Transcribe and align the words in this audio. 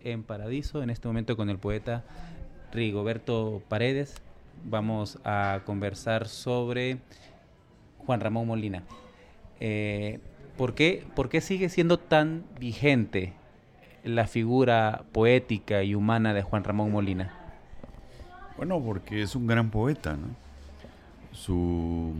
En 0.00 0.22
Paradiso, 0.22 0.82
en 0.82 0.90
este 0.90 1.08
momento 1.08 1.36
con 1.36 1.50
el 1.50 1.58
poeta 1.58 2.04
Rigoberto 2.72 3.62
Paredes. 3.68 4.14
Vamos 4.64 5.18
a 5.24 5.60
conversar 5.64 6.28
sobre 6.28 6.98
Juan 7.98 8.20
Ramón 8.20 8.46
Molina. 8.46 8.82
Eh, 9.60 10.20
¿por, 10.56 10.74
qué, 10.74 11.04
¿Por 11.14 11.28
qué 11.28 11.40
sigue 11.40 11.68
siendo 11.68 11.98
tan 11.98 12.44
vigente 12.58 13.32
la 14.04 14.26
figura 14.26 15.04
poética 15.12 15.82
y 15.82 15.94
humana 15.94 16.34
de 16.34 16.42
Juan 16.42 16.64
Ramón 16.64 16.90
Molina? 16.90 17.32
Bueno, 18.56 18.80
porque 18.80 19.22
es 19.22 19.34
un 19.34 19.46
gran 19.46 19.70
poeta, 19.70 20.16
Su 21.32 22.12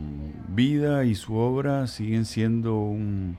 vida 0.48 1.04
y 1.04 1.14
su 1.14 1.36
obra 1.36 1.86
siguen 1.86 2.24
siendo 2.24 2.78
un, 2.78 3.36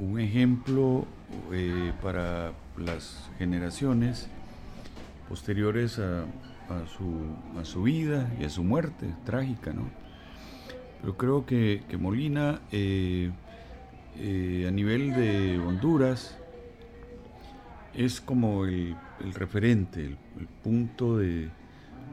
un 0.00 0.18
ejemplo 0.18 1.06
eh, 1.52 1.92
para 2.02 2.52
las 2.76 3.28
generaciones 3.38 4.28
posteriores 5.28 5.98
a, 5.98 6.24
su, 7.64 7.82
vida 7.82 8.32
y 8.40 8.44
a 8.44 8.50
su 8.50 8.62
muerte 8.64 9.06
trágica, 9.24 9.72
¿no? 9.72 9.90
Pero 11.00 11.16
creo 11.16 11.46
que, 11.46 11.82
Molina, 11.98 12.60
eh, 12.72 13.30
eh, 14.16 14.66
a 14.68 14.70
nivel 14.70 15.14
de 15.14 15.58
Honduras, 15.58 16.36
es 17.94 18.20
como 18.20 18.64
el, 18.66 18.96
referente, 19.34 20.04
el, 20.04 20.46
punto 20.62 21.18
de 21.18 21.48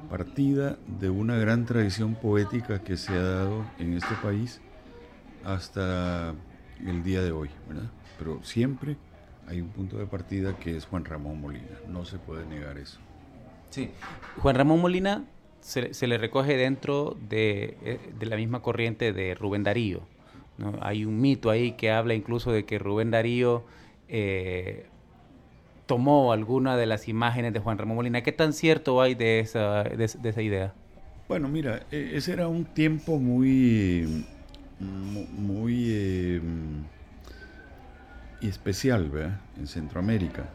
partida 0.10 0.78
de 1.00 1.10
una 1.10 1.36
gran 1.38 1.66
tradición 1.66 2.16
poética 2.16 2.84
que 2.84 2.98
se 2.98 3.14
ha 3.14 3.22
dado 3.22 3.66
en 3.78 3.94
este 3.94 4.16
país 4.24 4.62
hasta 5.44 6.34
el 6.86 7.04
día 7.04 7.22
de 7.22 7.32
hoy, 7.32 7.50
¿verdad? 7.68 7.90
Pero 8.18 8.44
siempre 8.44 8.98
hay 9.48 9.62
un 9.62 9.70
punto 9.70 9.98
de 9.98 10.06
partida 10.06 10.58
que 10.58 10.76
es 10.76 10.86
Juan 10.86 11.06
Ramón 11.06 11.40
Molina, 11.40 11.66
no 11.88 12.06
se 12.06 12.18
puede 12.20 12.46
negar 12.46 12.78
eso. 12.78 13.00
Sí, 13.70 13.90
Juan 14.38 14.56
Ramón 14.56 14.82
Molina 14.82 15.24
se, 15.62 16.08
le 16.08 16.18
recoge 16.18 16.56
dentro 16.56 17.18
eh, 17.32 18.00
de, 18.18 18.26
la 18.26 18.36
misma 18.36 18.62
corriente 18.62 19.14
de 19.14 19.36
Rubén 19.36 19.64
Darío. 19.64 20.02
¿no? 20.58 20.78
Hay 20.82 21.06
un 21.06 21.20
mito 21.20 21.50
ahí 21.50 21.74
que 21.74 21.92
habla 21.92 22.14
incluso 22.14 22.52
de 22.52 22.66
que 22.66 22.80
Rubén 22.80 23.12
Darío 23.12 23.64
eh, 24.08 24.86
tomó 25.86 26.32
alguna 26.34 26.78
de 26.78 26.86
las 26.86 27.08
imágenes 27.08 27.54
de 27.54 27.60
Juan 27.60 27.78
Ramón 27.78 27.98
Molina. 27.98 28.22
¿Qué 28.22 28.32
tan 28.32 28.54
cierto 28.54 29.02
hay 29.02 29.16
de 29.16 29.40
esa, 29.40 29.84
de, 29.84 30.06
esa 30.06 30.42
idea? 30.42 30.74
Bueno, 31.28 31.48
mira, 31.48 31.86
e, 31.92 32.12
ese 32.16 32.34
era 32.34 32.48
un 32.48 32.66
tiempo 32.66 33.18
muy, 33.18 34.26
muy, 34.80 35.86
eh, 35.90 36.42
y 38.42 38.48
especial 38.48 39.40
en 39.58 39.68
Centroamérica. 39.68 40.50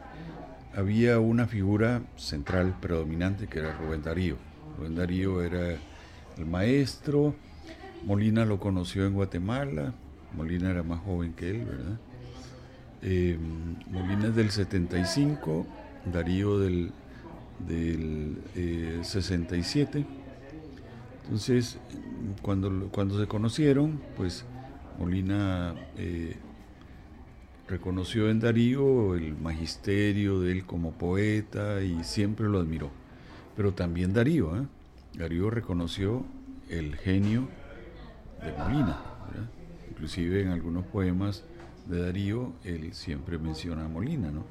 Había 0.74 1.18
una 1.18 1.46
figura 1.46 2.02
central 2.16 2.74
predominante 2.80 3.46
que 3.46 3.58
era 3.58 3.76
Rubén 3.76 4.02
Darío. 4.02 4.36
Rubén 4.78 4.94
Darío 4.94 5.42
era 5.42 5.76
el 6.38 6.46
maestro, 6.46 7.34
Molina 8.04 8.44
lo 8.44 8.58
conoció 8.58 9.06
en 9.06 9.14
Guatemala, 9.14 9.92
Molina 10.36 10.70
era 10.70 10.82
más 10.82 11.00
joven 11.00 11.34
que 11.34 11.50
él, 11.50 11.64
¿verdad? 11.64 11.98
Eh, 13.02 13.38
Molina 13.90 14.28
es 14.28 14.36
del 14.36 14.50
75, 14.50 15.66
Darío 16.10 16.58
del, 16.58 16.92
del 17.66 18.38
67. 19.02 19.98
Eh, 19.98 20.06
Entonces, 21.24 21.78
cuando, 22.40 22.88
cuando 22.90 23.20
se 23.20 23.26
conocieron, 23.26 24.00
pues 24.16 24.44
Molina 24.98 25.74
eh, 25.96 26.36
reconoció 27.68 28.28
en 28.28 28.40
Darío 28.40 29.14
el 29.14 29.36
magisterio 29.36 30.40
de 30.40 30.52
él 30.52 30.64
como 30.66 30.92
poeta 30.92 31.82
y 31.82 32.04
siempre 32.04 32.48
lo 32.48 32.58
admiró. 32.58 32.90
Pero 33.56 33.72
también 33.72 34.12
Darío, 34.12 34.56
¿eh? 34.56 34.66
Darío 35.14 35.50
reconoció 35.50 36.24
el 36.68 36.96
genio 36.96 37.48
de 38.42 38.52
Molina. 38.52 38.98
Inclusive 39.90 40.42
en 40.42 40.48
algunos 40.48 40.84
poemas 40.86 41.44
de 41.86 42.02
Darío 42.02 42.52
él 42.64 42.92
siempre 42.94 43.38
menciona 43.38 43.84
a 43.84 43.88
Molina. 43.88 44.30
¿no? 44.30 44.44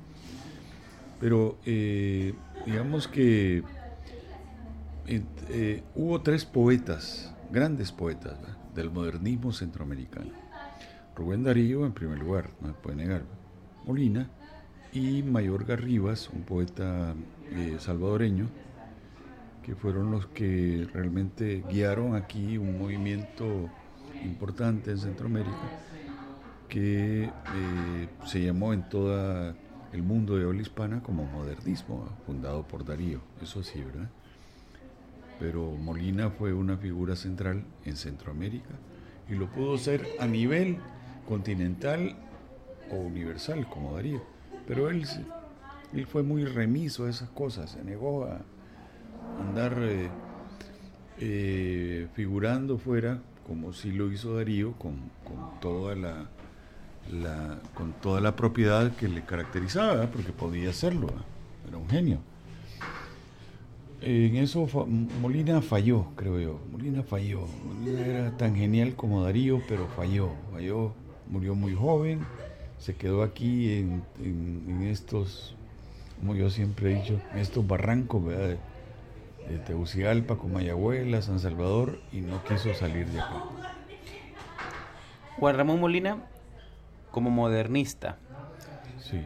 Pero 1.19 1.57
eh, 1.65 2.33
digamos 2.65 3.07
que 3.07 3.63
eh, 5.07 5.83
hubo 5.95 6.21
tres 6.21 6.45
poetas, 6.45 7.33
grandes 7.51 7.91
poetas 7.91 8.37
del 8.75 8.91
modernismo 8.91 9.51
centroamericano 9.51 10.50
Rubén 11.15 11.43
Darío, 11.43 11.85
en 11.85 11.93
primer 11.93 12.19
lugar, 12.19 12.49
no 12.61 12.67
se 12.67 12.73
puede 12.73 12.95
negar, 12.95 13.23
Molina, 13.85 14.29
y 14.93 15.23
Mayor 15.23 15.65
Garribas, 15.65 16.29
un 16.29 16.43
poeta 16.43 17.13
eh, 17.51 17.77
salvadoreño, 17.79 18.47
que 19.63 19.75
fueron 19.75 20.11
los 20.11 20.25
que 20.27 20.87
realmente 20.93 21.63
guiaron 21.69 22.15
aquí 22.15 22.57
un 22.57 22.79
movimiento 22.79 23.69
importante 24.23 24.91
en 24.91 24.97
Centroamérica 24.97 25.69
que 26.67 27.25
eh, 27.25 28.07
se 28.25 28.41
llamó 28.41 28.73
en 28.73 28.87
todo 28.87 29.53
el 29.91 30.03
mundo 30.03 30.37
de 30.37 30.45
habla 30.45 30.61
hispana 30.61 31.03
como 31.03 31.25
modernismo, 31.25 32.07
fundado 32.25 32.63
por 32.63 32.85
Darío, 32.85 33.19
eso 33.41 33.61
sí, 33.61 33.83
¿verdad? 33.83 34.09
Pero 35.37 35.71
Molina 35.71 36.29
fue 36.29 36.53
una 36.53 36.77
figura 36.77 37.17
central 37.17 37.65
en 37.83 37.97
Centroamérica 37.97 38.75
y 39.29 39.35
lo 39.35 39.47
pudo 39.47 39.77
ser 39.77 40.07
a 40.19 40.27
nivel 40.27 40.77
continental 41.27 42.15
o 42.91 42.95
universal, 42.95 43.67
como 43.67 43.95
Darío. 43.95 44.21
Pero 44.67 44.89
él, 44.89 45.05
él 45.93 46.07
fue 46.07 46.23
muy 46.23 46.45
remiso 46.45 47.05
a 47.05 47.09
esas 47.09 47.29
cosas, 47.29 47.71
se 47.71 47.83
negó 47.83 48.25
a 48.25 48.41
andar 49.39 49.77
eh, 49.81 50.09
eh, 51.19 52.07
figurando 52.13 52.77
fuera, 52.77 53.19
como 53.47 53.73
si 53.73 53.91
lo 53.91 54.11
hizo 54.11 54.35
Darío, 54.35 54.73
con, 54.73 54.95
toda 55.59 55.95
la, 55.95 56.25
con 57.73 57.93
toda 57.93 58.21
la 58.21 58.35
propiedad 58.35 58.91
que 58.95 59.07
le 59.07 59.23
caracterizaba, 59.23 60.07
porque 60.07 60.31
podía 60.31 60.69
hacerlo, 60.69 61.07
era 61.67 61.77
un 61.77 61.89
genio. 61.89 62.19
En 64.03 64.35
eso 64.35 64.67
Molina 65.21 65.61
falló, 65.61 66.07
creo 66.15 66.39
yo. 66.39 66.59
Molina 66.71 67.03
falló. 67.03 67.41
Molina 67.63 68.03
era 68.03 68.35
tan 68.35 68.55
genial 68.55 68.95
como 68.95 69.23
Darío, 69.23 69.61
pero 69.67 69.87
falló. 69.89 70.31
Falló 70.51 70.93
murió 71.27 71.55
muy 71.55 71.73
joven, 71.73 72.21
se 72.79 72.95
quedó 72.95 73.23
aquí 73.23 73.73
en, 73.73 74.83
estos, 74.83 75.55
como 76.19 76.35
yo 76.35 76.49
siempre 76.49 76.91
he 76.91 76.95
dicho, 76.95 77.21
en 77.33 77.39
estos 77.39 77.65
barrancos 77.67 78.25
de, 78.27 78.57
de 79.47 79.57
Tegucigalpa, 79.65 80.37
Comayagüela, 80.37 81.21
San 81.21 81.39
Salvador, 81.39 81.99
y 82.11 82.21
no 82.21 82.43
quiso 82.43 82.73
salir 82.73 83.07
de 83.07 83.19
acá. 83.19 83.43
Juan 85.37 85.55
Ramón 85.55 85.79
Molina, 85.79 86.23
como 87.11 87.29
modernista, 87.29 88.17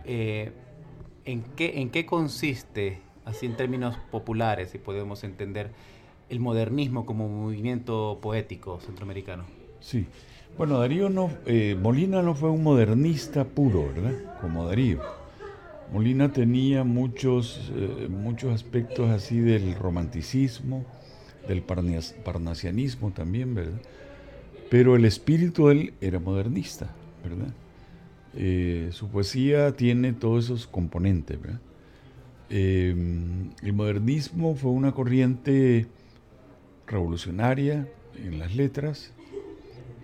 eh, 0.06 0.52
¿en, 1.25 1.44
qué, 1.56 1.80
¿en 1.81 1.90
qué 1.90 2.06
consiste, 2.06 3.02
así 3.25 3.46
en 3.46 3.56
términos 3.56 3.98
populares, 4.12 4.72
si 4.72 4.78
podemos 4.78 5.24
entender, 5.24 5.72
el 6.30 6.40
modernismo 6.40 7.06
como 7.06 7.28
movimiento 7.28 8.19
poético 8.22 8.80
centroamericano? 8.80 9.46
Sí, 9.80 10.08
bueno, 10.57 10.80
Darío 10.80 11.10
no, 11.10 11.31
eh, 11.46 11.78
Molina 11.80 12.22
no 12.22 12.34
fue 12.34 12.50
un 12.50 12.63
modernista 12.63 13.44
puro, 13.44 13.90
¿verdad? 13.94 14.13
Como 14.40 14.66
Darío. 14.66 15.02
Molina 15.92 16.31
tenía 16.31 16.84
muchos, 16.84 17.72
eh, 17.75 18.07
muchos 18.10 18.54
aspectos 18.54 19.10
así 19.10 19.40
del 19.40 19.75
romanticismo, 19.75 20.86
del 21.48 21.62
parnasianismo 21.62 23.12
también, 23.12 23.54
¿verdad? 23.54 23.81
Pero 24.69 24.96
el 24.96 25.06
espíritu 25.06 25.68
de 25.68 25.74
él 25.74 25.94
era 26.00 26.19
modernista, 26.19 26.90
¿verdad? 27.24 27.54
Eh, 28.34 28.90
su 28.92 29.10
poesía 29.10 29.75
tiene 29.75 30.13
todos 30.13 30.46
esos 30.46 30.68
componentes, 30.68 31.40
¿verdad? 31.42 31.60
el 32.48 33.74
modernismo 33.74 34.54
fue 34.54 34.69
una 34.69 34.92
corriente 34.92 35.88
revolucionaria 36.86 37.88
en 38.24 38.38
las 38.38 38.56
letras, 38.56 39.12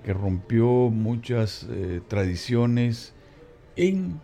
que 0.03 0.13
rompió 0.13 0.67
muchas 0.89 1.67
eh, 1.69 2.01
tradiciones 2.07 3.13
en 3.75 4.19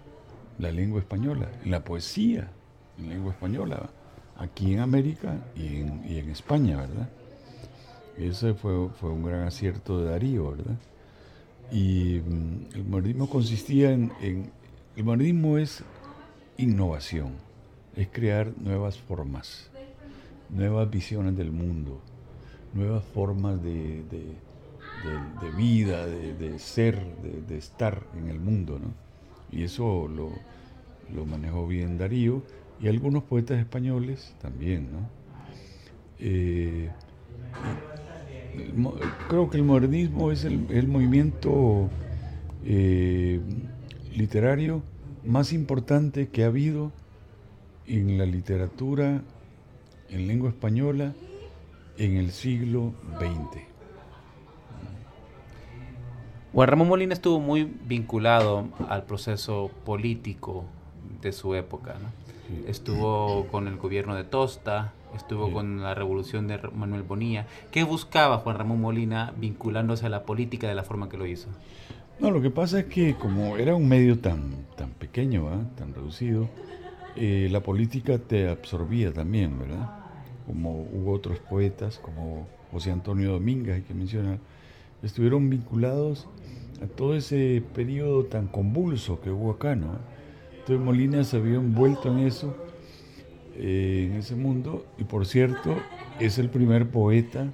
la 0.60 0.72
lengua 0.72 1.00
española, 1.00 1.50
en 1.64 1.72
la 1.72 1.84
poesía 1.84 2.52
en 2.98 3.10
lengua 3.10 3.32
española, 3.32 3.90
aquí 4.38 4.74
en 4.74 4.80
América 4.80 5.38
y 5.56 5.78
en, 5.78 6.30
España, 6.30 6.78
¿verdad? 6.78 7.10
Ese 8.18 8.54
fue, 8.54 8.90
fue 8.90 9.12
un 9.12 9.24
gran 9.24 9.48
acierto 9.48 10.00
de 10.00 10.10
Darío, 10.10 10.52
¿verdad? 10.52 10.78
Y 11.72 12.22
mm, 12.26 12.76
el 12.76 12.86
modernismo 12.86 13.30
consistía 13.30 13.92
en, 13.92 14.12
El 14.96 15.04
modernismo 15.04 15.58
es 15.58 15.84
innovación, 16.58 17.34
es 17.96 18.08
crear 18.08 18.52
nuevas 18.58 18.98
formas, 18.98 19.70
nuevas 20.50 20.90
visiones 20.90 21.38
del 21.38 21.52
mundo, 21.52 22.02
nuevas 22.74 23.04
formas 23.14 23.62
de, 23.62 24.04
vida, 25.56 26.06
de, 26.06 26.60
ser, 26.60 27.04
de, 27.48 27.58
estar 27.58 28.04
en 28.16 28.30
el 28.30 28.40
mundo, 28.40 28.80
¿no? 28.80 28.94
Y 29.52 29.64
eso 29.64 30.08
lo, 30.08 30.32
lo 31.14 31.26
manejó 31.26 31.68
bien 31.68 31.98
Darío 31.98 32.44
y 32.80 32.88
algunos 32.88 33.24
poetas 33.24 33.60
españoles 33.60 34.36
también, 34.42 34.92
¿no? 34.92 35.10
Eh, 36.20 36.90
creo 39.30 39.50
que 39.50 39.58
el 39.58 39.64
modernismo 39.64 40.32
es 40.32 40.46
el, 40.46 40.88
movimiento 40.88 41.90
eh, 42.66 43.40
literario 44.16 44.82
más 45.24 45.54
importante 45.54 46.30
que 46.30 46.44
ha 46.44 46.48
habido 46.48 46.92
en 47.86 48.18
la 48.18 48.26
literatura 48.26 49.22
en 50.10 50.28
lengua 50.28 50.50
española 50.50 51.14
en 51.98 52.18
el 52.18 52.32
siglo 52.32 52.94
XX. 53.20 53.67
Juan 56.58 56.70
Ramón 56.70 56.88
Molina 56.88 57.14
estuvo 57.14 57.40
muy 57.40 57.72
vinculado 57.86 58.70
al 58.90 59.04
proceso 59.04 59.70
político 59.86 60.66
de 61.22 61.32
su 61.32 61.54
época. 61.54 61.98
Estuvo 62.68 63.46
con 63.52 63.68
el 63.68 63.78
gobierno 63.78 64.16
de 64.16 64.24
Tosta, 64.24 64.92
estuvo 65.16 65.52
con 65.52 65.84
la 65.84 65.94
revolución 65.94 66.48
de 66.48 66.60
Manuel 66.74 67.04
Bonilla. 67.04 67.46
¿Qué 67.70 67.84
buscaba 67.84 68.40
Juan 68.40 68.58
Ramón 68.58 68.82
Molina 68.82 69.36
vinculándose 69.38 70.08
a 70.08 70.10
la 70.10 70.24
política 70.24 70.68
de 70.68 70.74
la 70.74 70.82
forma 70.82 71.10
que 71.10 71.18
lo 71.18 71.28
hizo? 71.28 71.48
No, 72.20 72.32
lo 72.32 72.42
que 72.42 72.50
pasa 72.50 72.80
es 72.80 72.86
que 72.86 73.14
como 73.14 73.58
era 73.58 73.76
un 73.76 73.88
medio 73.88 74.18
tan, 74.18 74.66
tan 74.76 74.90
pequeño, 74.90 75.46
tan 75.78 75.94
reducido, 75.94 76.50
eh, 77.16 77.50
la 77.52 77.60
política 77.60 78.18
te 78.18 78.50
absorbía 78.50 79.14
también, 79.14 79.60
¿verdad? 79.60 80.00
Como 80.48 80.72
hubo 80.72 81.12
otros 81.12 81.38
poetas, 81.38 82.00
como 82.00 82.48
José 82.72 82.90
Antonio 82.90 83.34
Domínguez, 83.34 83.76
hay 83.76 83.82
que 83.84 83.94
mencionar, 83.94 84.40
estuvieron 85.04 85.50
vinculados 85.50 86.28
a 86.82 86.88
todo 86.88 87.16
ese 87.16 87.64
periodo 87.74 88.26
tan 88.26 88.48
convulso 88.48 89.20
que 89.22 89.32
hubo 89.32 89.52
acá, 89.52 89.76
¿no? 89.76 89.98
Entonces 90.52 90.80
Molina 90.86 91.24
se 91.24 91.38
había 91.38 91.56
envuelto 91.56 92.12
en 92.12 92.20
eso, 92.20 92.56
eh, 93.56 94.10
en 94.12 94.18
ese 94.18 94.36
mundo, 94.36 94.86
y 94.98 95.04
por 95.04 95.26
cierto, 95.26 95.76
es 96.20 96.38
el 96.38 96.50
primer 96.50 96.90
poeta 96.90 97.52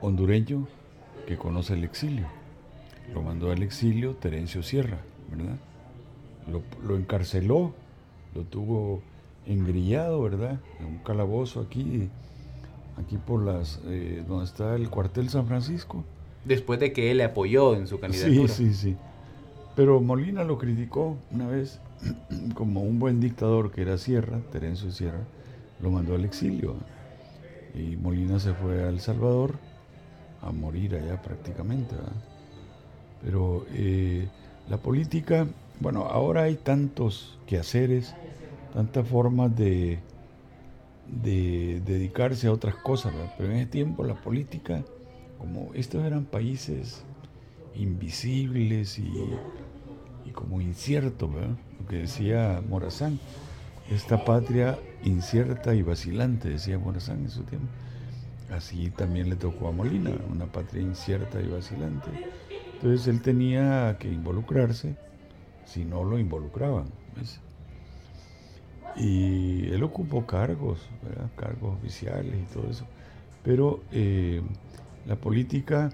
hondureño 0.00 0.66
que 1.26 1.36
conoce 1.36 1.74
el 1.74 1.84
exilio. 1.84 2.26
Lo 3.14 3.22
mandó 3.22 3.50
al 3.50 3.62
exilio 3.62 4.14
Terencio 4.14 4.62
Sierra, 4.62 4.98
¿verdad? 5.30 5.56
Lo, 6.82 6.96
encarceló, 6.96 7.74
lo 8.34 8.42
tuvo 8.42 9.02
engrillado, 9.46 10.20
¿verdad? 10.22 10.60
En 10.80 10.86
un 10.86 10.98
calabozo 10.98 11.60
aquí, 11.60 12.08
aquí 12.96 13.16
por 13.16 13.42
las, 13.42 13.80
eh, 13.84 14.24
donde 14.26 14.44
está 14.44 14.74
el 14.74 14.90
cuartel 14.90 15.28
San 15.28 15.46
Francisco. 15.46 16.04
Después 16.44 16.80
de 16.80 16.92
que 16.92 17.10
él 17.10 17.18
le 17.18 17.24
apoyó 17.24 17.74
en 17.74 17.86
su 17.86 18.00
candidatura. 18.00 18.48
Sí, 18.52 18.72
sí, 18.72 18.74
sí. 18.74 18.96
Pero 19.76 20.00
Molina 20.00 20.44
lo 20.44 20.58
criticó 20.58 21.16
una 21.30 21.46
vez 21.46 21.80
como 22.54 22.82
un 22.82 22.98
buen 22.98 23.20
dictador 23.20 23.70
que 23.70 23.82
era 23.82 23.98
Sierra, 23.98 24.40
Terencio 24.50 24.90
Sierra, 24.90 25.24
lo 25.80 25.90
mandó 25.90 26.14
al 26.14 26.24
exilio. 26.24 26.74
Y 27.74 27.96
Molina 27.96 28.40
se 28.40 28.52
fue 28.52 28.82
a 28.82 28.88
El 28.88 29.00
Salvador 29.00 29.54
a 30.42 30.50
morir 30.50 30.96
allá 30.96 31.20
prácticamente. 31.20 31.94
Pero 33.22 33.66
eh, 33.72 34.28
la 34.68 34.78
política, 34.78 35.46
bueno, 35.78 36.04
ahora 36.06 36.44
hay 36.44 36.56
tantos 36.56 37.38
quehaceres, 37.46 38.14
tantas 38.72 39.06
formas 39.06 39.54
de, 39.56 39.98
de 41.06 41.80
dedicarse 41.84 42.46
a 42.46 42.52
otras 42.52 42.74
cosas, 42.76 43.12
pero 43.36 43.50
en 43.50 43.58
ese 43.58 43.66
tiempo 43.66 44.04
la 44.04 44.14
política, 44.14 44.82
como 45.40 45.72
estos 45.74 46.04
eran 46.04 46.26
países 46.26 47.02
invisibles 47.74 48.98
y, 48.98 49.10
y 50.26 50.30
como 50.30 50.60
inciertos, 50.60 51.32
¿verdad? 51.32 51.56
que 51.88 51.96
decía 51.96 52.62
Morazán, 52.68 53.18
esta 53.90 54.24
patria 54.24 54.78
incierta 55.02 55.74
y 55.74 55.82
vacilante, 55.82 56.50
decía 56.50 56.78
Morazán 56.78 57.20
en 57.20 57.30
su 57.30 57.42
tiempo. 57.42 57.66
Así 58.50 58.90
también 58.90 59.30
le 59.30 59.36
tocó 59.36 59.68
a 59.68 59.72
Molina, 59.72 60.12
una 60.30 60.46
patria 60.46 60.82
incierta 60.82 61.40
y 61.40 61.48
vacilante. 61.48 62.10
Entonces 62.74 63.06
él 63.08 63.22
tenía 63.22 63.96
que 63.98 64.08
involucrarse, 64.08 64.94
si 65.64 65.84
no 65.84 66.04
lo 66.04 66.18
involucraban. 66.18 66.86
Y 68.96 69.68
él 69.72 69.82
ocupó 69.82 70.26
cargos, 70.26 70.80
cargos 71.36 71.76
oficiales 71.78 72.34
y 72.34 72.52
todo 72.54 72.70
eso. 72.70 72.84
Pero 73.42 73.80
eh, 73.92 74.42
la 75.10 75.16
política, 75.16 75.90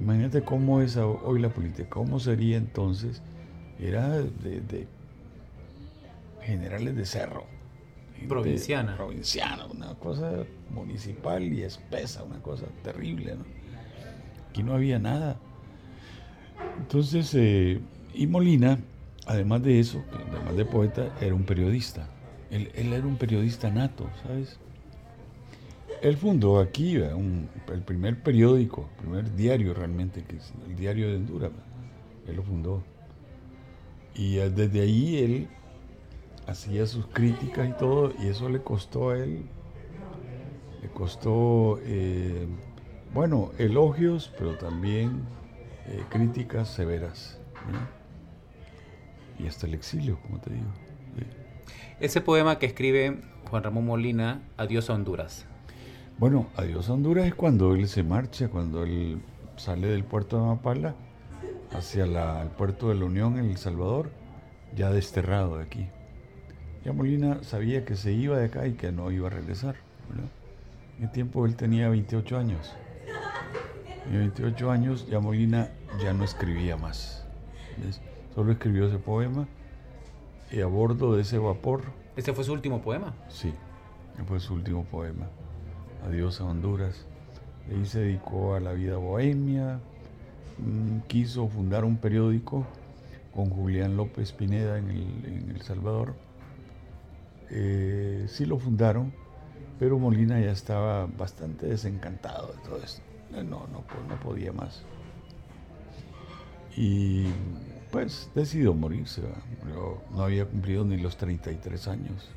imagínate 0.00 0.42
cómo 0.42 0.80
es 0.80 0.96
hoy 0.96 1.40
la 1.40 1.50
política, 1.50 1.88
cómo 1.88 2.18
sería 2.18 2.56
entonces, 2.56 3.22
era 3.78 4.18
de 4.18 4.88
generales 6.42 6.96
de 6.96 7.04
cerro. 7.04 7.44
Provinciana. 8.26 8.96
provinciana, 8.96 9.66
una 9.66 9.94
cosa 9.94 10.44
municipal 10.70 11.42
y 11.42 11.62
espesa, 11.62 12.24
una 12.24 12.40
cosa 12.40 12.64
terrible. 12.82 13.36
¿no? 13.36 13.44
Aquí 14.48 14.62
no 14.62 14.72
había 14.72 14.98
nada. 14.98 15.36
Entonces, 16.78 17.32
eh, 17.34 17.80
y 18.14 18.26
Molina, 18.26 18.78
además 19.26 19.62
de 19.62 19.78
eso, 19.78 20.02
además 20.32 20.56
de 20.56 20.64
poeta, 20.64 21.14
era 21.20 21.34
un 21.34 21.44
periodista. 21.44 22.08
Él, 22.50 22.70
era 22.74 23.06
un 23.06 23.16
periodista 23.16 23.70
nato, 23.70 24.08
¿sabes? 24.22 24.58
Él 26.02 26.16
fundó 26.16 26.60
aquí 26.60 26.96
el 26.96 27.82
primer 27.84 28.22
periódico, 28.22 28.88
el 28.96 29.02
primer 29.02 29.34
diario 29.34 29.74
realmente, 29.74 30.22
que 30.24 30.38
el 30.66 30.76
diario 30.76 31.08
de 31.08 31.16
Honduras. 31.16 31.50
Él 32.26 32.36
lo 32.36 32.42
fundó. 32.42 32.82
Y 34.14 34.36
desde 34.36 34.80
ahí 34.80 35.18
él 35.18 35.48
hacía 36.46 36.86
sus 36.86 37.06
críticas 37.06 37.68
y 37.68 37.72
todo, 37.72 38.12
y 38.18 38.28
eso 38.28 38.48
le 38.48 38.60
costó 38.60 39.10
a 39.10 39.18
él, 39.18 39.42
le 40.82 40.88
costó, 40.88 41.78
eh, 41.82 42.46
bueno, 43.12 43.52
elogios, 43.58 44.32
pero 44.38 44.56
también 44.56 45.22
eh, 45.86 46.02
críticas 46.10 46.68
severas. 46.68 47.38
Y 49.38 49.46
hasta 49.46 49.66
el 49.66 49.74
exilio, 49.74 50.18
como 50.22 50.40
te 50.40 50.50
digo. 50.50 50.66
Ese 52.00 52.20
poema 52.20 52.58
que 52.58 52.66
escribe 52.66 53.20
Juan 53.50 53.62
Ramón 53.62 53.86
Molina, 53.86 54.42
Adiós 54.56 54.90
a 54.90 54.94
Honduras. 54.94 55.47
Bueno, 56.18 56.48
Adiós 56.56 56.90
Honduras 56.90 57.26
es 57.26 57.34
cuando 57.36 57.76
él 57.76 57.86
se 57.86 58.02
marcha, 58.02 58.48
cuando 58.48 58.82
él 58.82 59.22
sale 59.56 59.86
del 59.86 60.02
puerto 60.02 60.36
de 60.36 60.46
Mapala 60.46 60.96
hacia 61.72 62.02
el 62.42 62.48
puerto 62.48 62.88
de 62.88 62.96
la 62.96 63.04
Unión 63.04 63.38
en 63.38 63.44
El 63.44 63.56
Salvador, 63.56 64.10
ya 64.74 64.90
desterrado 64.90 65.58
de 65.58 65.62
aquí. 65.62 65.86
Ya 66.84 66.92
Molina 66.92 67.44
sabía 67.44 67.84
que 67.84 67.94
se 67.94 68.12
iba 68.12 68.36
de 68.36 68.46
acá 68.46 68.66
y 68.66 68.72
que 68.72 68.90
no 68.90 69.12
iba 69.12 69.28
a 69.28 69.30
regresar. 69.30 69.76
En 70.98 71.04
el 71.04 71.12
tiempo 71.12 71.46
él 71.46 71.54
tenía 71.54 71.88
28 71.88 72.36
años. 72.36 72.74
Y 74.10 74.16
a 74.16 74.18
28 74.18 74.70
años 74.72 75.06
ya 75.08 75.20
Molina 75.20 75.70
ya 76.02 76.12
no 76.14 76.24
escribía 76.24 76.76
más. 76.76 77.24
Solo 78.34 78.50
escribió 78.50 78.88
ese 78.88 78.98
poema 78.98 79.46
y 80.50 80.62
a 80.62 80.66
bordo 80.66 81.14
de 81.14 81.22
ese 81.22 81.38
vapor. 81.38 81.82
¿Este 82.16 82.32
fue 82.32 82.42
su 82.42 82.52
último 82.52 82.82
poema? 82.82 83.14
Sí, 83.28 83.54
fue 84.26 84.40
su 84.40 84.54
último 84.54 84.82
poema. 84.82 85.28
Adiós 86.06 86.40
a 86.40 86.44
Honduras. 86.44 87.06
Ahí 87.70 87.84
se 87.84 88.00
dedicó 88.00 88.54
a 88.54 88.60
la 88.60 88.72
vida 88.72 88.96
bohemia, 88.96 89.80
mm, 90.58 91.00
quiso 91.06 91.48
fundar 91.48 91.84
un 91.84 91.96
periódico 91.98 92.66
con 93.34 93.50
Julián 93.50 93.96
López 93.96 94.32
Pineda 94.32 94.78
en 94.78 94.90
El, 94.90 95.62
Salvador 95.62 96.14
eh, 97.50 98.26
sí 98.28 98.46
lo 98.46 98.58
fundaron, 98.58 99.12
pero 99.78 99.98
Molina 99.98 100.40
ya 100.40 100.50
estaba 100.50 101.06
bastante 101.06 101.66
desencantado 101.66 102.52
de 102.52 102.58
todo 102.62 102.82
esto. 102.82 103.02
No, 103.30 103.42
no, 103.42 103.84
no 104.08 104.20
podía 104.20 104.52
más. 104.52 104.82
Y 106.76 107.26
pues 107.90 108.30
decidió 108.34 108.74
morirse. 108.74 109.22
no 110.14 110.22
había 110.22 110.46
cumplido 110.46 110.84
ni 110.84 110.96
los 110.96 111.16
33 111.16 111.88
años 111.88 112.30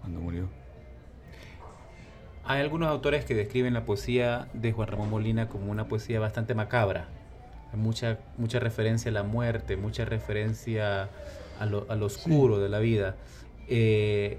cuando 0.00 0.20
murió. 0.20 0.59
Hay 2.44 2.60
algunos 2.60 2.88
autores 2.88 3.24
que 3.24 3.34
describen 3.34 3.74
la 3.74 3.84
poesía 3.84 4.48
de 4.54 4.72
Juan 4.72 4.88
Ramón 4.88 5.10
Molina 5.10 5.48
como 5.48 5.70
una 5.70 5.86
poesía 5.88 6.20
bastante 6.20 6.54
macabra. 6.54 7.08
mucha, 7.74 8.18
mucha 8.38 8.58
referencia 8.58 9.10
a 9.10 9.14
la 9.14 9.22
muerte, 9.22 9.76
mucha 9.76 10.04
referencia 10.04 11.08
a 11.60 11.66
lo, 11.66 11.86
a 11.88 11.96
lo 11.96 12.06
oscuro 12.06 12.58
de 12.58 12.68
la 12.68 12.78
vida. 12.78 13.16
Eh, 13.68 14.38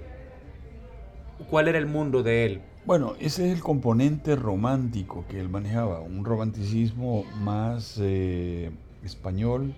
¿Cuál 1.48 1.68
era 1.68 1.78
el 1.78 1.86
mundo 1.86 2.22
de 2.22 2.44
él? 2.44 2.60
Bueno, 2.84 3.14
ese 3.20 3.46
es 3.46 3.54
el 3.54 3.60
componente 3.60 4.34
romántico 4.34 5.24
que 5.28 5.40
él 5.40 5.48
manejaba, 5.48 6.00
un 6.00 6.24
romanticismo 6.24 7.24
más 7.40 7.96
eh, 8.00 8.70
español 9.04 9.72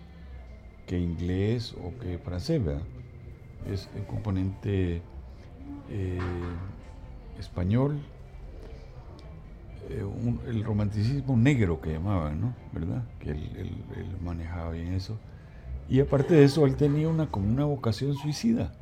que 0.87 0.99
inglés 0.99 1.75
o 1.83 1.99
que 2.01 2.19
francés, 2.19 2.63
Es 3.71 3.91
el 3.95 4.05
componente 4.07 5.03
eh, 5.91 6.19
español, 7.45 8.01
eh, 9.91 10.05
el 10.49 10.65
romanticismo 10.65 11.37
negro 11.37 11.81
que 11.81 11.93
llamaban, 11.93 12.41
¿no? 12.41 12.55
¿Verdad? 12.73 13.05
Que 13.21 13.31
él, 13.31 13.77
manejaba 14.23 14.71
bien 14.71 14.95
eso. 14.95 15.19
Y 15.89 16.01
aparte 16.01 16.35
de 16.35 16.45
eso, 16.45 16.67
él 16.67 16.77
tenía 16.77 17.09
una, 17.09 17.27
como 17.27 17.47
una 17.49 17.65
vocación 17.65 18.15
suicida. 18.15 18.73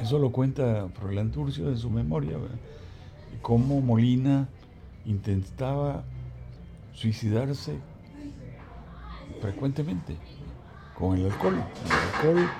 Eso 0.00 0.18
lo 0.18 0.32
cuenta 0.32 0.88
Froilán 0.94 1.30
Turcio 1.30 1.68
en 1.68 1.76
su 1.76 1.90
memoria, 1.90 2.38
¿verdad? 2.38 2.58
Cómo 3.42 3.80
Molina 3.82 4.48
intentaba 5.04 6.04
suicidarse 6.92 7.78
frecuentemente 9.40 10.16
con 10.94 11.18
el 11.18 11.26
alcohol. 11.26 11.54
El 11.54 11.92
alcohol, 11.92 12.50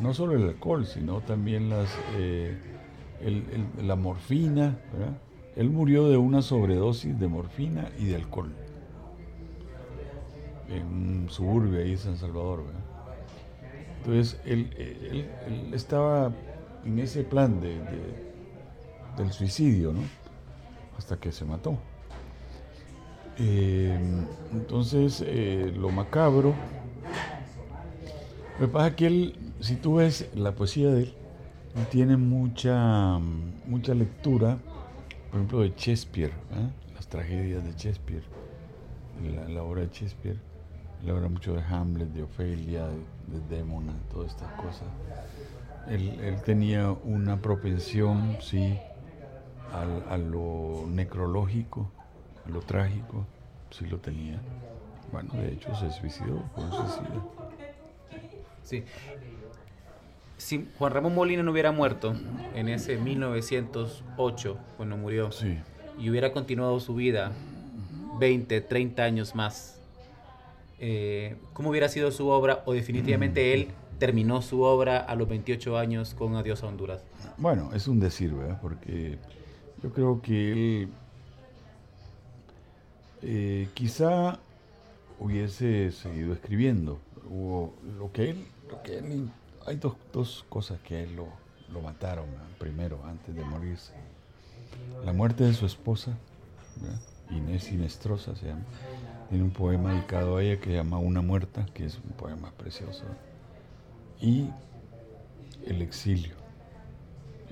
no 0.00 0.14
solo 0.14 0.36
el 0.36 0.44
alcohol, 0.44 0.86
sino 0.86 1.20
también 1.20 1.68
las, 1.68 1.90
eh, 2.16 2.56
la 3.82 3.96
morfina. 3.96 4.78
Él 5.56 5.70
murió 5.70 6.08
de 6.08 6.16
una 6.16 6.42
sobredosis 6.42 7.18
de 7.18 7.28
morfina 7.28 7.90
y 7.98 8.06
de 8.06 8.16
alcohol 8.16 8.52
en 10.68 10.84
un 10.84 11.30
suburbio 11.30 11.80
ahí 11.80 11.92
en 11.92 11.98
San 11.98 12.16
Salvador. 12.16 12.64
Entonces 13.98 14.40
él, 14.44 15.28
estaba 15.72 16.32
en 16.84 16.98
ese 16.98 17.24
plan 17.24 17.60
de, 17.60 17.80
del 19.16 19.32
suicidio, 19.32 19.92
¿no? 19.92 20.00
Hasta 20.98 21.18
que 21.18 21.32
se 21.32 21.44
mató. 21.44 21.78
Eh, 23.38 23.98
entonces, 24.52 25.22
eh, 25.26 25.72
lo 25.76 25.90
macabro 25.90 26.54
lo 28.58 28.66
que 28.66 28.72
pasa 28.72 28.96
que 28.96 29.06
él, 29.06 29.36
si 29.60 29.76
tú 29.76 29.96
ves 29.96 30.30
la 30.34 30.52
poesía 30.52 30.88
de 30.88 31.02
él, 31.02 31.14
tiene 31.84 32.16
mucha, 32.16 33.18
mucha 33.66 33.94
lectura, 33.94 34.58
por 35.30 35.40
ejemplo, 35.40 35.60
de 35.60 35.72
Shakespeare, 35.76 36.30
¿eh? 36.30 36.68
las 36.94 37.06
tragedias 37.06 37.62
de 37.64 37.72
Shakespeare, 37.72 38.22
la, 39.48 39.62
obra 39.62 39.82
de 39.82 39.88
Shakespeare, 39.88 40.38
él 41.02 41.10
habla 41.10 41.28
mucho 41.28 41.54
de 41.54 41.62
Hamlet, 41.62 42.08
de 42.08 42.22
Ofelia, 42.22 42.86
de, 42.86 43.38
de 43.38 43.56
Démona, 43.56 43.92
todas 44.10 44.32
estas 44.32 44.50
cosas. 44.52 44.88
Él, 45.88 46.40
tenía 46.44 46.90
una 46.90 47.40
propensión, 47.40 48.38
sí, 48.40 48.78
a 49.72 50.16
lo 50.16 50.86
necrológico, 50.88 51.90
a 52.46 52.50
lo 52.50 52.60
trágico, 52.60 53.26
sí 53.70 53.86
lo 53.86 53.98
tenía. 53.98 54.40
Bueno, 55.12 55.32
de 55.34 55.52
hecho 55.52 55.74
se 55.76 55.90
suicidó, 55.92 56.42
fue 56.54 56.64
un 56.64 56.72
suicidio. 56.72 57.30
Sí. 58.62 58.84
Si 60.38 60.68
Juan 60.78 60.92
Ramón 60.92 61.14
Molina 61.14 61.42
no 61.42 61.52
hubiera 61.52 61.72
muerto 61.72 62.14
en 62.54 62.68
ese 62.68 62.98
1908, 62.98 64.58
cuando 64.76 64.96
murió, 64.96 65.30
y 65.98 66.10
hubiera 66.10 66.32
continuado 66.32 66.78
su 66.78 66.94
vida 66.94 67.32
20, 68.18 68.60
30 68.60 69.02
años 69.02 69.34
más, 69.34 69.80
eh, 70.78 71.36
¿cómo 71.54 71.70
hubiera 71.70 71.88
sido 71.88 72.10
su 72.10 72.28
obra? 72.28 72.62
¿O 72.66 72.74
definitivamente 72.74 73.54
él 73.54 73.68
terminó 73.98 74.42
su 74.42 74.60
obra 74.60 74.98
a 74.98 75.14
los 75.14 75.28
28 75.28 75.78
años 75.78 76.14
con 76.14 76.36
Adiós 76.36 76.62
a 76.62 76.66
Honduras? 76.66 77.02
Bueno, 77.38 77.70
es 77.74 77.88
un 77.88 77.98
decir, 77.98 78.34
¿verdad? 78.34 78.58
Porque 78.60 79.18
yo 79.82 79.90
creo 79.92 80.20
que 80.20 80.52
él 80.52 80.88
eh, 83.22 83.68
quizá 83.72 84.38
hubiese 85.18 85.92
seguido 85.92 86.34
escribiendo. 86.34 87.00
O 87.30 87.72
lo 87.98 88.12
que 88.12 88.30
él 88.30 88.46
hay 89.66 89.76
dos, 89.76 89.96
dos, 90.12 90.44
cosas 90.48 90.78
que 90.80 91.02
él 91.02 91.16
lo, 91.16 91.26
lo 91.72 91.80
mataron 91.80 92.26
primero, 92.58 93.00
antes 93.04 93.34
de 93.34 93.44
morirse. 93.44 93.92
La 95.04 95.12
muerte 95.12 95.44
de 95.44 95.54
su 95.54 95.66
esposa, 95.66 96.16
Inés 97.30 97.64
Sinestrosa 97.64 98.36
se 98.36 98.46
llama. 98.46 98.64
Tiene 99.28 99.42
un 99.42 99.50
poema 99.50 99.92
dedicado 99.92 100.36
a 100.36 100.42
ella 100.42 100.60
que 100.60 100.70
se 100.70 100.76
llama 100.76 100.98
Una 100.98 101.20
muerta, 101.20 101.66
que 101.74 101.84
es 101.84 101.96
un 101.96 102.12
poema 102.12 102.52
precioso. 102.52 103.04
Y 104.20 104.48
el 105.64 105.82
exilio. 105.82 106.36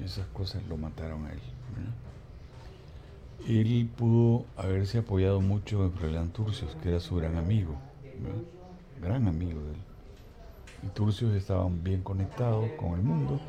Esas 0.03 0.27
cosas 0.29 0.63
lo 0.69 0.77
mataron 0.77 1.27
a 1.27 1.33
él. 1.33 1.41
Él 3.49 3.91
pudo 3.97 4.47
haberse 4.57 4.99
apoyado 4.99 5.41
mucho 5.41 5.85
en 5.85 5.93
Froilán 5.93 6.31
Turcios, 6.31 6.77
que 6.77 6.91
era 6.91 7.01
su 7.01 7.17
gran 7.17 7.37
amigo, 7.37 7.75
gran 9.01 9.27
amigo 9.29 9.61
de 9.61 9.73
él 9.73 9.94
y 10.85 10.89
Turcios 10.89 11.35
estaban 11.35 11.83
bien 11.83 12.03
conectados 12.03 12.71
con 12.73 12.95
el 12.95 13.03
mundo. 13.03 13.41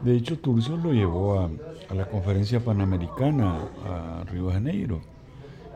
De 0.00 0.14
hecho, 0.14 0.38
Turcios 0.38 0.82
lo 0.82 0.92
llevó 0.92 1.40
a, 1.40 1.50
la 1.94 2.08
conferencia 2.08 2.60
panamericana 2.60 3.68
a 3.84 4.24
Río 4.24 4.48
de 4.48 4.52
Janeiro 4.52 5.00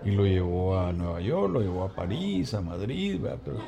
y 0.05 0.11
lo 0.11 0.25
llevó 0.25 0.79
a 0.79 0.93
Nueva 0.93 1.21
York, 1.21 1.53
lo 1.53 1.61
llevó 1.61 1.85
a 1.85 1.95
París, 1.95 2.55
a 2.55 2.61
Madrid, 2.61 3.21
pero 3.45 3.59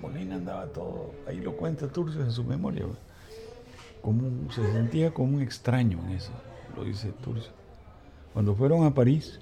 Molina 0.00 0.36
andaba 0.36 0.66
todo, 0.66 1.10
ahí 1.26 1.40
lo 1.40 1.56
cuenta 1.56 1.88
Turcios 1.88 2.24
en 2.24 2.32
su 2.32 2.44
memoria, 2.44 2.84
como 4.02 4.50
se 4.52 4.70
sentía 4.72 5.12
como 5.12 5.36
un 5.36 5.42
extraño 5.42 5.98
en 6.06 6.12
eso, 6.12 6.32
lo 6.76 6.84
dice 6.84 7.12
Turcios. 7.22 7.52
Cuando 8.32 8.54
fueron 8.54 8.84
a 8.84 8.94
París, 8.94 9.40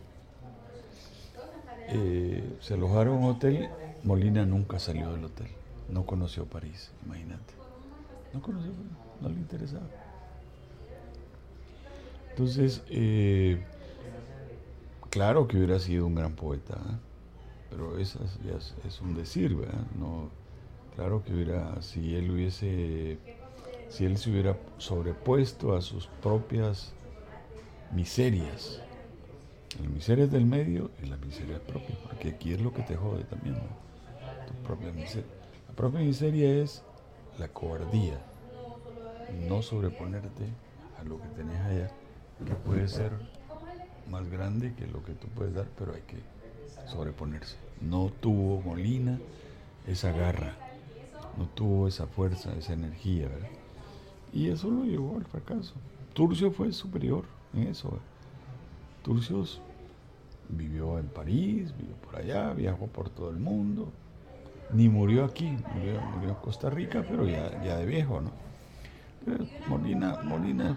eh, 1.89 2.57
se 2.61 2.75
alojaron 2.75 3.19
en 3.19 3.25
un 3.25 3.31
hotel, 3.31 3.69
Molina 4.05 4.47
nunca 4.47 4.79
salió 4.79 5.13
del 5.13 5.25
hotel. 5.25 5.49
No 5.89 6.05
conoció 6.05 6.45
París, 6.45 6.91
imagínate. 7.05 7.55
No 8.33 8.43
conoció, 8.43 8.73
no 9.21 9.29
le 9.29 9.35
interesaba. 9.37 9.87
Entonces, 12.31 12.83
eh, 12.89 13.61
claro 15.11 15.49
que 15.49 15.57
hubiera 15.57 15.79
sido 15.79 16.07
un 16.07 16.15
gran 16.15 16.35
poeta, 16.35 16.75
¿eh? 16.75 16.97
pero 17.71 17.99
eso 17.99 18.21
es, 18.87 19.01
un 19.01 19.15
decir, 19.15 19.57
¿verdad? 19.57 19.81
No, 19.99 20.31
claro 20.95 21.25
que 21.25 21.35
hubiera, 21.35 21.81
si 21.83 22.15
él 22.15 22.31
hubiese, 22.31 23.19
si 23.89 24.05
él 24.05 24.19
se 24.19 24.31
hubiera 24.31 24.57
sobrepuesto 24.77 25.75
a 25.75 25.81
sus 25.81 26.07
propias 26.23 26.93
miserias, 27.91 28.81
las 29.81 29.91
miserias 29.91 30.31
del 30.31 30.45
medio 30.45 30.91
y 31.03 31.07
las 31.07 31.19
miserias 31.21 31.61
propias, 31.61 31.99
porque 31.99 32.29
aquí 32.29 32.53
es 32.53 32.61
lo 32.61 32.73
que 32.73 32.83
te 32.83 32.95
jode 32.95 33.25
también, 33.25 33.55
¿no? 33.55 33.89
Tu 34.47 34.55
propia 34.63 34.93
miseria 34.93 35.38
propia 35.79 36.01
miseria 36.01 36.61
es 36.61 36.83
la 37.39 37.47
cobardía, 37.47 38.19
no 39.49 39.63
sobreponerte 39.63 40.49
a 40.99 41.05
lo 41.05 41.21
que 41.23 41.29
tenés 41.29 41.61
allá, 41.61 41.91
que 42.45 42.53
puede 42.53 42.89
ser 42.89 43.13
más 44.11 44.29
grande 44.29 44.75
que 44.75 44.89
lo 44.89 45.05
que 45.05 45.13
tú 45.13 45.29
puedes 45.29 45.55
dar, 45.55 45.69
pero 45.79 45.95
hay 45.95 46.03
que 46.03 46.17
sobreponerse. 46.89 47.57
No 47.81 48.11
tuvo 48.21 48.61
Molina 48.61 49.21
esa 49.87 50.11
garra, 50.11 50.57
no 51.39 51.47
tuvo 51.47 51.87
esa 51.87 52.09
fuerza, 52.09 52.53
esa 52.57 52.73
energía, 52.73 53.29
¿verdad? 53.29 53.49
Y 54.33 54.49
eso 54.49 54.73
lo 54.73 54.83
llevó 54.83 55.17
al 55.17 55.27
fracaso. 55.27 55.75
Turcio 56.13 56.51
fue 56.51 56.73
superior 56.73 57.23
en 57.55 57.69
eso. 57.69 58.01
Turcio 59.05 59.45
vivió 60.49 60.99
en 60.99 61.07
París, 61.07 61.73
vivió 61.79 61.95
por 61.99 62.17
allá, 62.17 62.53
viajó 62.53 62.89
por 62.89 63.11
todo 63.11 63.31
el 63.31 63.39
mundo, 63.39 63.93
ni 64.73 64.89
murió 64.89 65.25
aquí, 65.25 65.57
murió, 65.75 66.01
en 66.23 66.35
Costa 66.37 66.71
Rica, 66.71 67.05
pero 67.09 67.27
ya, 67.27 67.49
de 67.51 67.87
viejo, 67.87 68.21
¿no? 68.21 68.31
Molina, 69.69 70.21
Molina 70.23 70.77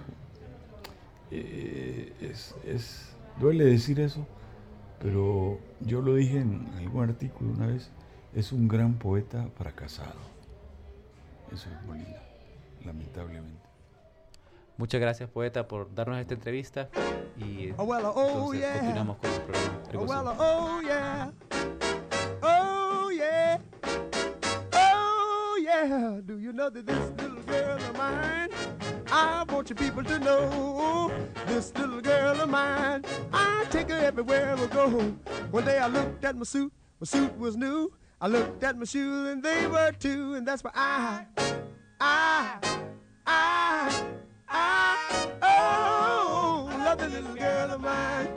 eh, 1.29 2.13
es, 2.21 3.15
duele 3.39 3.65
decir 3.65 3.99
eso, 3.99 4.25
pero 4.99 5.59
yo 5.79 6.01
lo 6.01 6.15
dije 6.15 6.39
en 6.39 6.69
algún 6.77 7.09
artículo 7.09 7.51
una 7.51 7.67
vez, 7.67 7.89
es 8.35 8.51
un 8.51 8.67
gran 8.67 8.95
poeta 8.95 9.47
fracasado. 9.55 10.19
Eso 11.51 11.69
es 11.69 11.85
Molina, 11.85 12.21
lamentablemente. 12.85 13.69
Muchas 14.77 14.99
gracias, 14.99 15.29
poeta, 15.29 15.67
por 15.67 15.93
darnos 15.93 16.17
esta 16.19 16.33
entrevista 16.33 16.89
y 17.37 17.71
oh, 17.77 17.83
oh, 17.83 18.53
entonces 18.53 18.79
continuamos 18.79 19.17
con 19.17 19.29
el 19.29 19.41
programa. 19.89 21.41
Yeah, 25.83 26.19
do 26.23 26.37
you 26.37 26.53
know 26.53 26.69
that 26.69 26.85
this 26.85 27.09
little 27.17 27.41
girl 27.41 27.75
of 27.75 27.97
mine? 27.97 28.49
I 29.11 29.43
want 29.49 29.67
you 29.67 29.75
people 29.75 30.03
to 30.03 30.19
know 30.19 31.11
this 31.47 31.73
little 31.75 32.01
girl 32.01 32.39
of 32.39 32.49
mine. 32.49 33.03
I 33.33 33.65
take 33.71 33.89
her 33.89 33.97
everywhere 33.97 34.55
we 34.57 34.67
go. 34.67 34.89
One 35.49 35.65
day 35.65 35.79
I 35.79 35.87
looked 35.87 36.23
at 36.23 36.35
my 36.37 36.43
suit, 36.43 36.71
my 36.99 37.05
suit 37.05 37.35
was 37.39 37.57
new. 37.57 37.91
I 38.21 38.27
looked 38.27 38.63
at 38.63 38.77
my 38.77 38.85
shoes 38.85 39.29
and 39.29 39.41
they 39.41 39.65
were 39.65 39.91
too, 39.93 40.35
and 40.35 40.47
that's 40.47 40.63
why 40.63 40.69
I, 40.75 41.25
I, 41.99 42.59
I, 43.25 44.03
I, 44.49 45.31
oh, 45.41 46.69
love 46.77 46.99
the 46.99 47.09
little 47.09 47.33
girl 47.33 47.71
of 47.71 47.81
mine. 47.81 48.29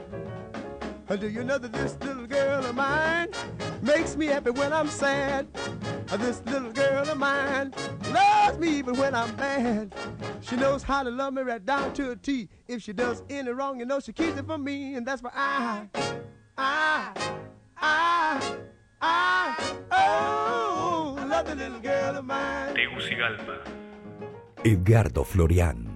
Do 1.20 1.28
you 1.28 1.44
know 1.44 1.58
that 1.58 1.74
this 1.74 1.98
little 2.00 2.26
girl 2.26 2.64
of 2.64 2.74
mine 2.74 3.28
makes 3.82 4.16
me 4.16 4.26
happy 4.26 4.50
when 4.50 4.72
I'm 4.72 4.88
sad? 4.88 5.46
This 6.18 6.40
little 6.46 6.70
girl 6.70 6.93
of 7.14 7.20
mine 7.20 7.72
loves 8.12 8.58
me 8.58 8.68
even 8.78 8.94
when 8.96 9.14
I'm 9.14 9.34
mad. 9.36 9.94
She 10.40 10.56
knows 10.56 10.82
how 10.82 11.02
to 11.02 11.10
love 11.10 11.32
me 11.32 11.42
right 11.42 11.64
down 11.64 11.92
to 11.94 12.10
a 12.10 12.16
T. 12.16 12.48
If 12.66 12.82
she 12.82 12.92
does 12.92 13.22
any 13.30 13.50
wrong, 13.50 13.78
you 13.78 13.86
know 13.86 14.00
she 14.00 14.12
keeps 14.12 14.36
it 14.38 14.46
from 14.46 14.64
me, 14.64 14.94
and 14.96 15.06
that's 15.06 15.22
why 15.22 15.30
I, 15.34 15.88
I, 16.58 17.12
I, 17.76 18.56
I, 19.00 19.74
oh, 19.92 21.26
love 21.28 21.46
the 21.46 21.54
little 21.54 21.80
girl 21.80 22.16
of 22.16 22.24
mine. 22.24 22.74
Tegucigalpa. 22.74 23.56
Edgardo 24.64 25.24
Florian. 25.24 25.90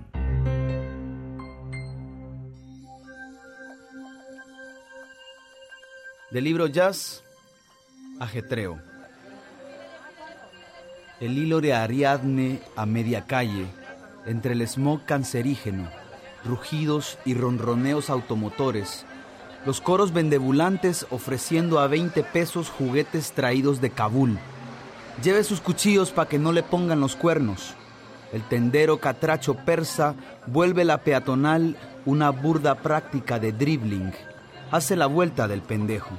Del 6.30 6.44
libro 6.44 6.68
Jazz, 6.68 7.22
Ajetreo. 8.20 8.87
El 11.20 11.36
hilo 11.36 11.60
de 11.60 11.74
Ariadne 11.74 12.60
a 12.76 12.86
media 12.86 13.26
calle, 13.26 13.66
entre 14.24 14.52
el 14.52 14.62
smog 14.68 15.04
cancerígeno, 15.04 15.88
rugidos 16.44 17.18
y 17.24 17.34
ronroneos 17.34 18.08
automotores, 18.08 19.04
los 19.66 19.80
coros 19.80 20.12
vendebulantes 20.12 21.06
ofreciendo 21.10 21.80
a 21.80 21.88
20 21.88 22.22
pesos 22.22 22.70
juguetes 22.70 23.32
traídos 23.32 23.80
de 23.80 23.90
Kabul. 23.90 24.38
Lleve 25.20 25.42
sus 25.42 25.60
cuchillos 25.60 26.12
para 26.12 26.28
que 26.28 26.38
no 26.38 26.52
le 26.52 26.62
pongan 26.62 27.00
los 27.00 27.16
cuernos. 27.16 27.74
El 28.32 28.42
tendero 28.42 29.00
catracho 29.00 29.54
persa 29.54 30.14
vuelve 30.46 30.84
la 30.84 30.98
peatonal 30.98 31.76
una 32.06 32.30
burda 32.30 32.76
práctica 32.76 33.40
de 33.40 33.50
dribbling 33.50 34.12
hace 34.70 34.94
la 34.94 35.06
vuelta 35.06 35.48
del 35.48 35.62
pendejo. 35.62 36.16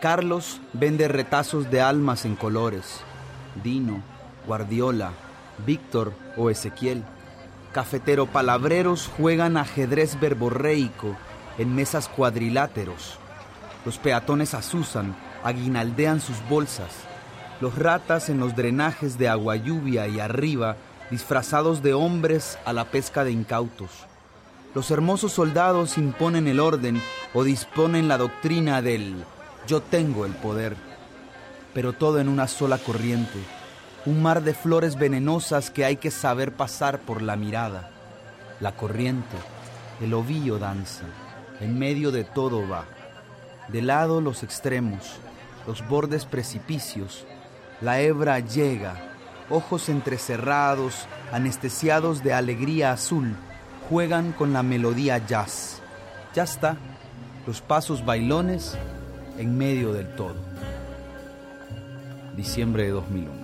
Carlos 0.00 0.60
vende 0.72 1.08
retazos 1.08 1.68
de 1.68 1.80
almas 1.80 2.24
en 2.24 2.36
colores. 2.36 3.00
Dino, 3.62 4.02
Guardiola, 4.46 5.12
Víctor 5.66 6.12
o 6.36 6.50
Ezequiel. 6.50 7.04
Cafetero 7.72 8.26
palabreros 8.26 9.10
juegan 9.16 9.56
ajedrez 9.56 10.18
verborreico 10.18 11.16
en 11.58 11.74
mesas 11.74 12.08
cuadriláteros. 12.08 13.18
Los 13.84 13.98
peatones 13.98 14.54
asusan, 14.54 15.14
aguinaldean 15.44 16.20
sus 16.20 16.36
bolsas. 16.48 16.90
Los 17.60 17.78
ratas 17.78 18.28
en 18.28 18.40
los 18.40 18.56
drenajes 18.56 19.18
de 19.18 19.28
agua 19.28 19.56
lluvia 19.56 20.08
y 20.08 20.20
arriba, 20.20 20.76
disfrazados 21.10 21.82
de 21.82 21.94
hombres 21.94 22.58
a 22.64 22.72
la 22.72 22.86
pesca 22.86 23.24
de 23.24 23.32
incautos. 23.32 23.90
Los 24.74 24.90
hermosos 24.90 25.32
soldados 25.32 25.98
imponen 25.98 26.46
el 26.46 26.60
orden 26.60 27.02
o 27.34 27.44
disponen 27.44 28.08
la 28.08 28.18
doctrina 28.18 28.82
del 28.82 29.24
yo 29.66 29.80
tengo 29.80 30.24
el 30.24 30.32
poder, 30.32 30.76
pero 31.74 31.92
todo 31.92 32.18
en 32.18 32.28
una 32.28 32.48
sola 32.48 32.78
corriente, 32.78 33.38
un 34.06 34.22
mar 34.22 34.42
de 34.42 34.54
flores 34.54 34.96
venenosas 34.96 35.70
que 35.70 35.84
hay 35.84 35.96
que 35.96 36.10
saber 36.10 36.52
pasar 36.52 37.00
por 37.00 37.20
la 37.20 37.36
mirada. 37.36 37.90
La 38.58 38.72
corriente, 38.72 39.36
el 40.00 40.14
ovillo 40.14 40.58
danza, 40.58 41.04
en 41.60 41.78
medio 41.78 42.10
de 42.10 42.24
todo 42.24 42.66
va. 42.66 42.84
De 43.68 43.82
lado 43.82 44.20
los 44.20 44.42
extremos, 44.42 45.16
los 45.66 45.86
bordes 45.86 46.24
precipicios, 46.24 47.26
la 47.80 48.00
hebra 48.00 48.40
llega, 48.40 48.94
ojos 49.50 49.88
entrecerrados, 49.88 51.06
anestesiados 51.32 52.22
de 52.22 52.32
alegría 52.32 52.92
azul, 52.92 53.36
juegan 53.88 54.32
con 54.32 54.52
la 54.52 54.62
melodía 54.62 55.18
jazz. 55.18 55.82
Ya 56.34 56.44
está, 56.44 56.76
los 57.46 57.60
pasos 57.60 58.04
bailones 58.04 58.78
en 59.36 59.58
medio 59.58 59.92
del 59.92 60.14
todo. 60.14 60.36
Diciembre 62.36 62.84
de 62.84 62.90
2001. 62.90 63.39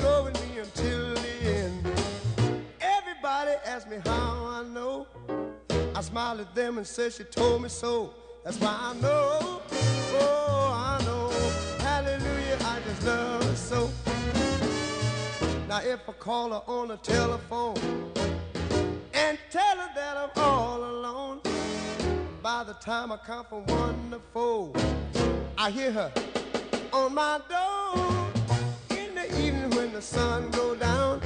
Go 0.00 0.24
me 0.24 0.58
until 0.58 1.14
the 1.14 1.34
end. 1.44 1.86
Everybody 2.80 3.52
asks 3.64 3.88
me 3.90 3.98
how 4.04 4.46
I 4.46 4.64
know. 4.64 5.06
I 5.94 6.00
smile 6.02 6.40
at 6.40 6.54
them 6.54 6.78
and 6.78 6.86
say 6.86 7.10
she 7.10 7.24
told 7.24 7.62
me 7.62 7.68
so. 7.68 8.14
That's 8.44 8.58
why 8.58 8.74
I 8.80 8.94
know, 9.00 9.60
oh, 10.14 10.72
I 10.74 11.04
know, 11.04 11.28
hallelujah, 11.84 12.56
I 12.60 12.80
just 12.86 13.04
love 13.04 13.44
her 13.44 13.54
so. 13.54 13.90
Now 15.68 15.80
if 15.82 16.08
I 16.08 16.12
call 16.12 16.50
her 16.50 16.62
on 16.66 16.88
the 16.88 16.96
telephone 16.96 17.76
and 19.12 19.38
tell 19.50 19.76
her 19.76 19.90
that 19.94 20.16
I'm 20.16 20.42
all 20.42 20.82
alone, 20.82 21.40
by 22.42 22.64
the 22.64 22.74
time 22.74 23.12
I 23.12 23.18
count 23.18 23.50
from 23.50 23.66
one 23.66 24.10
to 24.12 24.20
four, 24.32 24.72
I 25.58 25.70
hear 25.70 25.92
her 25.92 26.12
on 26.94 27.14
my 27.14 27.40
door 27.48 28.19
the 30.00 30.06
sun 30.06 30.50
go 30.52 30.74
down, 30.76 31.20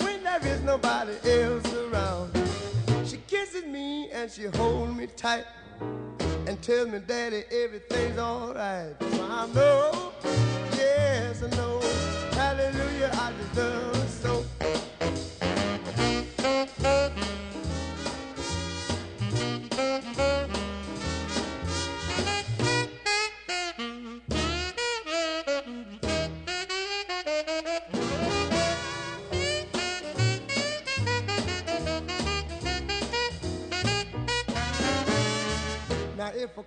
when 0.00 0.20
there 0.24 0.44
is 0.44 0.60
nobody 0.62 1.12
else 1.30 1.72
around. 1.72 2.32
She 3.06 3.18
kisses 3.28 3.64
me 3.64 4.10
and 4.10 4.28
she 4.28 4.46
holds 4.46 4.92
me 4.96 5.06
tight 5.06 5.44
and 6.48 6.60
tells 6.62 6.88
me, 6.88 6.98
Daddy, 7.06 7.44
everything's 7.48 8.18
alright. 8.18 8.96
So 9.00 9.28
I 9.30 9.46
know, 9.54 10.12
yes, 10.72 11.44
I 11.44 11.48
know, 11.54 11.80
hallelujah, 12.32 13.10
I 13.12 13.32
just 13.38 13.56
love 13.56 14.08
so. 14.10 14.44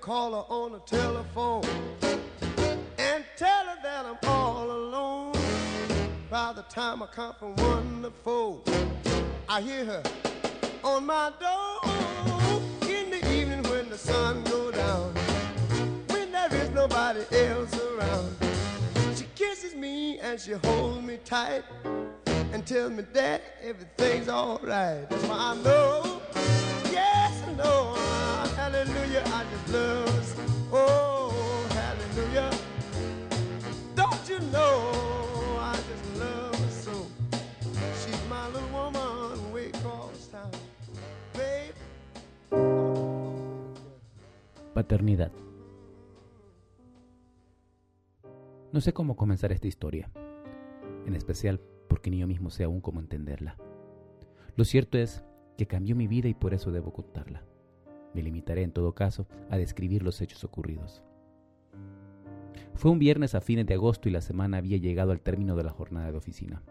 Call 0.01 0.31
her 0.31 0.53
on 0.53 0.71
the 0.71 0.79
telephone 0.79 1.63
and 2.97 3.25
tell 3.35 3.65
her 3.65 3.77
that 3.83 4.05
I'm 4.05 4.17
all 4.29 4.71
alone, 4.71 5.33
by 6.29 6.53
the 6.53 6.61
time 6.63 7.03
I 7.03 7.07
come 7.07 7.33
from 7.37 7.55
one 7.57 8.03
to 8.03 8.11
four, 8.23 8.61
I 9.49 9.61
hear 9.61 9.83
her 9.85 10.03
on 10.83 11.05
my 11.05 11.31
door 11.39 11.91
in 12.89 13.09
the 13.09 13.19
evening 13.33 13.63
when 13.63 13.89
the 13.89 13.97
sun 13.97 14.43
goes 14.43 14.73
down, 14.75 15.13
when 16.07 16.31
there 16.31 16.53
is 16.53 16.69
nobody 16.69 17.21
else 17.35 17.77
around. 17.77 18.35
She 19.15 19.25
kisses 19.35 19.75
me 19.75 20.19
and 20.19 20.39
she 20.39 20.53
holds 20.53 21.01
me 21.01 21.17
tight 21.25 21.63
and 22.25 22.65
tells 22.65 22.91
me 22.91 23.03
that 23.13 23.41
everything's 23.61 24.29
alright. 24.29 25.09
That's 25.09 25.23
why 25.25 25.37
I 25.37 25.55
know, 25.61 26.21
yes 26.91 27.43
I 27.45 27.53
know, 27.53 27.98
hallelujah, 28.69 29.23
just 29.51 29.69
love 29.69 30.07
her. 30.07 30.45
Oh, 30.71 31.31
hallelujah. 31.73 32.49
Don't 33.95 34.29
you 34.29 34.39
know, 34.51 35.57
I 35.59 35.75
just 35.75 36.19
love 36.19 36.55
her 36.55 36.71
so. 36.71 37.07
She's 37.99 38.21
my 38.29 38.47
little 38.47 38.69
woman 38.69 39.53
way 39.53 39.69
across 39.69 40.27
town. 40.31 40.51
Babe. 41.33 41.73
Paternidad. 44.73 45.31
No 48.71 48.81
sé 48.81 48.93
cómo 48.93 49.15
comenzar 49.15 49.51
esta 49.51 49.67
historia, 49.67 50.11
en 51.07 51.15
especial 51.15 51.59
porque 51.87 52.11
ni 52.11 52.19
yo 52.19 52.27
mismo 52.27 52.51
sé 52.51 52.65
aún 52.65 52.81
cómo 52.81 52.99
entenderla. 52.99 53.55
Lo 54.55 54.63
cierto 54.63 54.99
es 54.99 55.23
que 55.57 55.65
cambió 55.65 55.95
mi 55.95 56.07
vida 56.07 56.27
y 56.27 56.35
por 56.35 56.53
eso 56.53 56.71
debo 56.71 56.93
contarla. 56.93 57.43
Me 58.13 58.23
limitaré 58.23 58.63
en 58.63 58.71
todo 58.71 58.93
caso 58.93 59.27
a 59.49 59.57
describir 59.57 60.03
los 60.03 60.21
hechos 60.21 60.43
ocurridos. 60.43 61.03
Fue 62.73 62.91
un 62.91 62.99
viernes 62.99 63.35
a 63.35 63.41
fines 63.41 63.65
de 63.65 63.73
agosto 63.73 64.07
y 64.07 64.11
la 64.11 64.21
semana 64.21 64.57
había 64.57 64.77
llegado 64.77 65.11
al 65.11 65.21
término 65.21 65.55
de 65.55 65.63
la 65.63 65.71
jornada 65.71 66.11
de 66.11 66.17
oficina. 66.17 66.63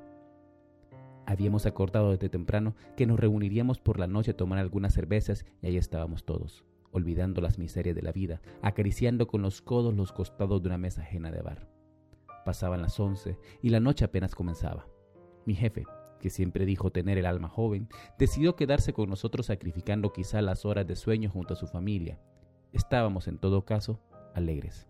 Habíamos 1.26 1.66
acordado 1.66 2.12
desde 2.12 2.30
temprano 2.30 2.74
que 2.96 3.06
nos 3.06 3.20
reuniríamos 3.20 3.78
por 3.78 3.98
la 3.98 4.06
noche 4.06 4.30
a 4.30 4.36
tomar 4.36 4.58
algunas 4.58 4.94
cervezas 4.94 5.44
y 5.60 5.66
ahí 5.66 5.76
estábamos 5.76 6.24
todos, 6.24 6.64
olvidando 6.90 7.42
las 7.42 7.58
miserias 7.58 7.94
de 7.94 8.00
la 8.00 8.12
vida, 8.12 8.40
acariciando 8.62 9.26
con 9.26 9.42
los 9.42 9.60
codos 9.60 9.94
los 9.94 10.12
costados 10.12 10.62
de 10.62 10.68
una 10.68 10.78
mesa 10.78 11.02
ajena 11.02 11.30
de 11.30 11.42
bar. 11.42 11.68
Pasaban 12.46 12.80
las 12.80 12.98
once 12.98 13.36
y 13.60 13.68
la 13.68 13.80
noche 13.80 14.06
apenas 14.06 14.34
comenzaba. 14.34 14.86
Mi 15.44 15.54
jefe, 15.54 15.84
que 16.18 16.30
siempre 16.30 16.66
dijo 16.66 16.90
tener 16.90 17.18
el 17.18 17.26
alma 17.26 17.48
joven, 17.48 17.88
decidió 18.18 18.56
quedarse 18.56 18.92
con 18.92 19.08
nosotros 19.08 19.46
sacrificando 19.46 20.12
quizá 20.12 20.42
las 20.42 20.64
horas 20.64 20.86
de 20.86 20.96
sueño 20.96 21.30
junto 21.30 21.54
a 21.54 21.56
su 21.56 21.66
familia. 21.66 22.18
Estábamos, 22.72 23.28
en 23.28 23.38
todo 23.38 23.64
caso, 23.64 24.00
alegres. 24.34 24.86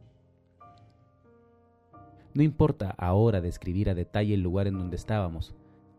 No 2.35 2.43
importa 2.43 2.95
ahora 2.99 3.41
describir 3.41 3.91
a 3.91 3.95
detalle 3.95 4.35
el 4.35 4.43
lugar 4.43 4.67
en 4.67 4.79
donde 4.79 4.97
estábamos, 4.97 5.55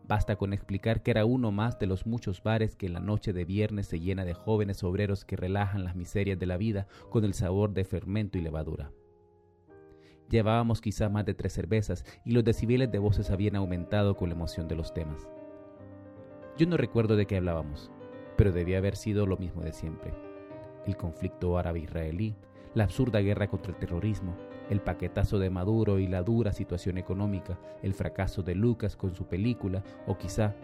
basta 0.06 0.36
con 0.36 0.52
explicar 0.52 1.02
que 1.02 1.10
era 1.10 1.24
uno 1.24 1.52
más 1.52 1.78
de 1.78 1.86
los 1.86 2.06
muchos 2.06 2.42
bares 2.42 2.76
que 2.76 2.86
en 2.86 2.94
la 2.94 3.00
noche 3.00 3.32
de 3.32 3.44
viernes 3.44 3.86
se 3.86 4.00
llena 4.00 4.24
de 4.24 4.34
jóvenes 4.34 4.82
obreros 4.82 5.24
que 5.24 5.36
relajan 5.36 5.84
las 5.84 5.96
miserias 5.96 6.38
de 6.38 6.46
la 6.46 6.56
vida 6.56 6.86
con 7.10 7.24
el 7.24 7.34
sabor 7.34 7.74
de 7.74 7.84
fermento 7.84 8.36
y 8.36 8.40
levadura. 8.40 8.90
Llevábamos 10.30 10.80
quizá 10.80 11.08
más 11.08 11.26
de 11.26 11.34
tres 11.34 11.52
cervezas 11.52 12.04
y 12.24 12.30
los 12.30 12.44
decibeles 12.44 12.90
de 12.92 13.00
voces 13.00 13.30
habían 13.30 13.56
aumentado 13.56 14.16
con 14.16 14.28
la 14.28 14.36
emoción 14.36 14.68
de 14.68 14.76
los 14.76 14.94
temas. 14.94 15.28
Yo 16.56 16.68
no 16.68 16.76
recuerdo 16.76 17.16
de 17.16 17.26
qué 17.26 17.36
hablábamos, 17.36 17.90
pero 18.36 18.52
debía 18.52 18.78
haber 18.78 18.94
sido 18.94 19.26
lo 19.26 19.36
mismo 19.36 19.62
de 19.62 19.72
siempre. 19.72 20.14
El 20.86 20.96
conflicto 20.96 21.58
árabe-israelí, 21.58 22.36
la 22.74 22.84
absurda 22.84 23.18
guerra 23.18 23.48
contra 23.48 23.72
el 23.72 23.78
terrorismo, 23.78 24.36
el 24.70 24.80
paquetazo 24.80 25.40
de 25.40 25.50
Maduro 25.50 25.98
y 25.98 26.06
la 26.06 26.22
dura 26.22 26.52
situación 26.52 26.96
económica, 26.96 27.58
el 27.82 27.92
fracaso 27.92 28.44
de 28.44 28.54
Lucas 28.54 28.96
con 28.96 29.16
su 29.16 29.26
película 29.26 29.82
o 30.06 30.16
quizá 30.16 30.54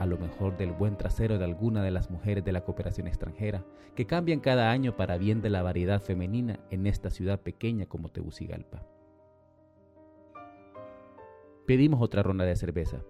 a 0.00 0.06
lo 0.06 0.18
mejor 0.18 0.56
del 0.56 0.72
buen 0.72 0.96
trasero 0.96 1.38
de 1.38 1.44
alguna 1.44 1.84
de 1.84 1.92
las 1.92 2.10
mujeres 2.10 2.44
de 2.44 2.50
la 2.50 2.64
cooperación 2.64 3.06
extranjera, 3.06 3.64
que 3.94 4.06
cambian 4.06 4.40
cada 4.40 4.72
año 4.72 4.96
para 4.96 5.18
bien 5.18 5.40
de 5.40 5.50
la 5.50 5.62
variedad 5.62 6.02
femenina 6.02 6.58
en 6.70 6.88
esta 6.88 7.10
ciudad 7.10 7.38
pequeña 7.40 7.86
como 7.86 8.08
Tegucigalpa. 8.08 8.84
Pedimos 11.66 12.02
otra 12.02 12.22
ronda 12.22 12.44
de 12.44 12.56
cerveza. 12.56 13.02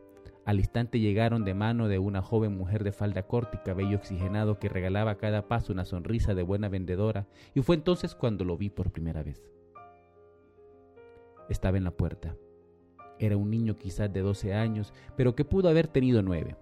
Al 0.44 0.58
instante 0.58 1.00
llegaron 1.00 1.44
de 1.44 1.54
mano 1.54 1.88
de 1.88 1.98
una 1.98 2.22
joven 2.22 2.56
mujer 2.56 2.84
de 2.84 2.92
falda 2.92 3.22
corta 3.22 3.58
y 3.60 3.64
cabello 3.64 3.96
oxigenado 3.96 4.58
que 4.58 4.68
regalaba 4.68 5.12
a 5.12 5.16
cada 5.16 5.48
paso 5.48 5.72
una 5.72 5.84
sonrisa 5.84 6.34
de 6.34 6.42
buena 6.42 6.68
vendedora, 6.68 7.26
y 7.54 7.62
fue 7.62 7.74
entonces 7.76 8.14
cuando 8.14 8.44
lo 8.44 8.56
vi 8.56 8.70
por 8.70 8.92
primera 8.92 9.22
vez. 9.22 9.42
Estaba 11.48 11.78
en 11.78 11.84
la 11.84 11.90
puerta. 11.90 12.36
Era 13.18 13.36
un 13.36 13.50
niño 13.50 13.76
quizás 13.76 14.12
de 14.12 14.20
12 14.20 14.54
años, 14.54 14.92
pero 15.16 15.34
que 15.34 15.44
pudo 15.44 15.68
haber 15.68 15.88
tenido 15.88 16.22
nueve. 16.22 16.56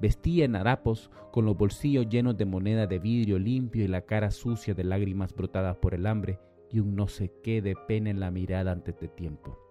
Vestía 0.00 0.46
en 0.46 0.56
harapos, 0.56 1.10
con 1.30 1.44
los 1.44 1.56
bolsillos 1.56 2.08
llenos 2.08 2.36
de 2.36 2.44
moneda 2.44 2.86
de 2.86 2.98
vidrio 2.98 3.38
limpio 3.38 3.84
y 3.84 3.88
la 3.88 4.02
cara 4.02 4.30
sucia 4.30 4.74
de 4.74 4.84
lágrimas 4.84 5.34
brotadas 5.34 5.76
por 5.76 5.94
el 5.94 6.06
hambre 6.06 6.38
y 6.70 6.80
un 6.80 6.96
no 6.96 7.06
sé 7.06 7.32
qué 7.42 7.60
de 7.62 7.74
pena 7.86 8.10
en 8.10 8.20
la 8.20 8.30
mirada 8.30 8.72
antes 8.72 8.98
de 8.98 9.08
tiempo. 9.08 9.67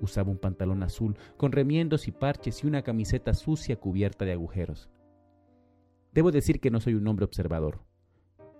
Usaba 0.00 0.30
un 0.30 0.38
pantalón 0.38 0.82
azul 0.82 1.16
con 1.36 1.52
remiendos 1.52 2.08
y 2.08 2.12
parches 2.12 2.62
y 2.62 2.66
una 2.66 2.82
camiseta 2.82 3.34
sucia 3.34 3.76
cubierta 3.76 4.24
de 4.24 4.32
agujeros. 4.32 4.90
Debo 6.12 6.30
decir 6.30 6.60
que 6.60 6.70
no 6.70 6.80
soy 6.80 6.94
un 6.94 7.06
hombre 7.08 7.24
observador, 7.24 7.80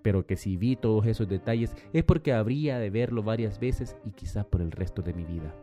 pero 0.03 0.27
que 0.27 0.37
si 0.37 0.57
vi 0.57 0.77
todos 0.77 1.07
esos 1.07 1.29
detalles 1.29 1.75
es 1.93 2.05
porque 2.05 2.33
habría 2.33 2.79
de 2.79 2.91
verlo 2.91 3.23
varias 3.23 3.59
veces 3.59 3.97
y 4.05 4.11
quizá 4.11 4.45
por 4.45 4.61
el 4.61 4.71
resto 4.71 5.03
de 5.03 5.13
mi 5.13 5.25
vida. 5.25 5.55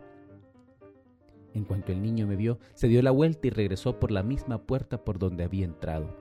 En 1.54 1.66
cuanto 1.66 1.92
el 1.92 2.02
niño 2.02 2.28
me 2.28 2.36
vio, 2.36 2.60
se 2.74 2.88
dio 2.88 3.02
la 3.02 3.12
vuelta 3.12 3.48
y 3.48 3.52
regresó 3.52 4.00
por 4.00 4.12
la 4.12 4.24
misma 4.24 4.64
puerta 4.64 5.04
por 5.04 5.20
donde 5.20 5.44
había 5.44 5.66
entrado. 5.66 6.18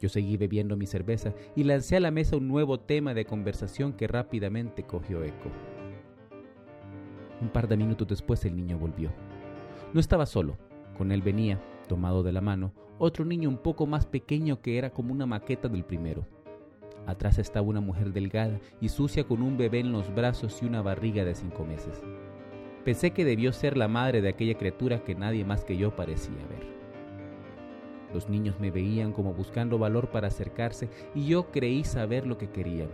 Yo 0.00 0.08
seguí 0.08 0.36
bebiendo 0.36 0.76
mi 0.76 0.86
cerveza 0.86 1.32
y 1.54 1.64
lancé 1.64 1.96
a 1.96 2.00
la 2.00 2.10
mesa 2.10 2.36
un 2.36 2.48
nuevo 2.48 2.80
tema 2.80 3.14
de 3.14 3.24
conversación 3.24 3.92
que 3.92 4.08
rápidamente 4.08 4.82
cogió 4.82 5.22
eco. 5.22 5.50
Un 7.44 7.50
par 7.50 7.68
de 7.68 7.76
minutos 7.76 8.08
después 8.08 8.42
el 8.46 8.56
niño 8.56 8.78
volvió. 8.78 9.10
No 9.92 10.00
estaba 10.00 10.24
solo, 10.24 10.56
con 10.96 11.12
él 11.12 11.20
venía, 11.20 11.60
tomado 11.86 12.22
de 12.22 12.32
la 12.32 12.40
mano, 12.40 12.72
otro 12.98 13.26
niño 13.26 13.50
un 13.50 13.58
poco 13.58 13.86
más 13.86 14.06
pequeño 14.06 14.62
que 14.62 14.78
era 14.78 14.88
como 14.88 15.12
una 15.12 15.26
maqueta 15.26 15.68
del 15.68 15.84
primero. 15.84 16.26
Atrás 17.06 17.38
estaba 17.38 17.66
una 17.66 17.82
mujer 17.82 18.14
delgada 18.14 18.58
y 18.80 18.88
sucia 18.88 19.24
con 19.24 19.42
un 19.42 19.58
bebé 19.58 19.80
en 19.80 19.92
los 19.92 20.14
brazos 20.14 20.62
y 20.62 20.64
una 20.64 20.80
barriga 20.80 21.22
de 21.22 21.34
cinco 21.34 21.66
meses. 21.66 22.02
Pensé 22.82 23.10
que 23.10 23.26
debió 23.26 23.52
ser 23.52 23.76
la 23.76 23.88
madre 23.88 24.22
de 24.22 24.30
aquella 24.30 24.56
criatura 24.56 25.04
que 25.04 25.14
nadie 25.14 25.44
más 25.44 25.66
que 25.66 25.76
yo 25.76 25.94
parecía 25.94 26.46
ver. 26.48 26.66
Los 28.14 28.30
niños 28.30 28.58
me 28.58 28.70
veían 28.70 29.12
como 29.12 29.34
buscando 29.34 29.76
valor 29.76 30.08
para 30.08 30.28
acercarse 30.28 30.88
y 31.14 31.26
yo 31.26 31.50
creí 31.50 31.84
saber 31.84 32.26
lo 32.26 32.38
que 32.38 32.48
querían. 32.48 32.88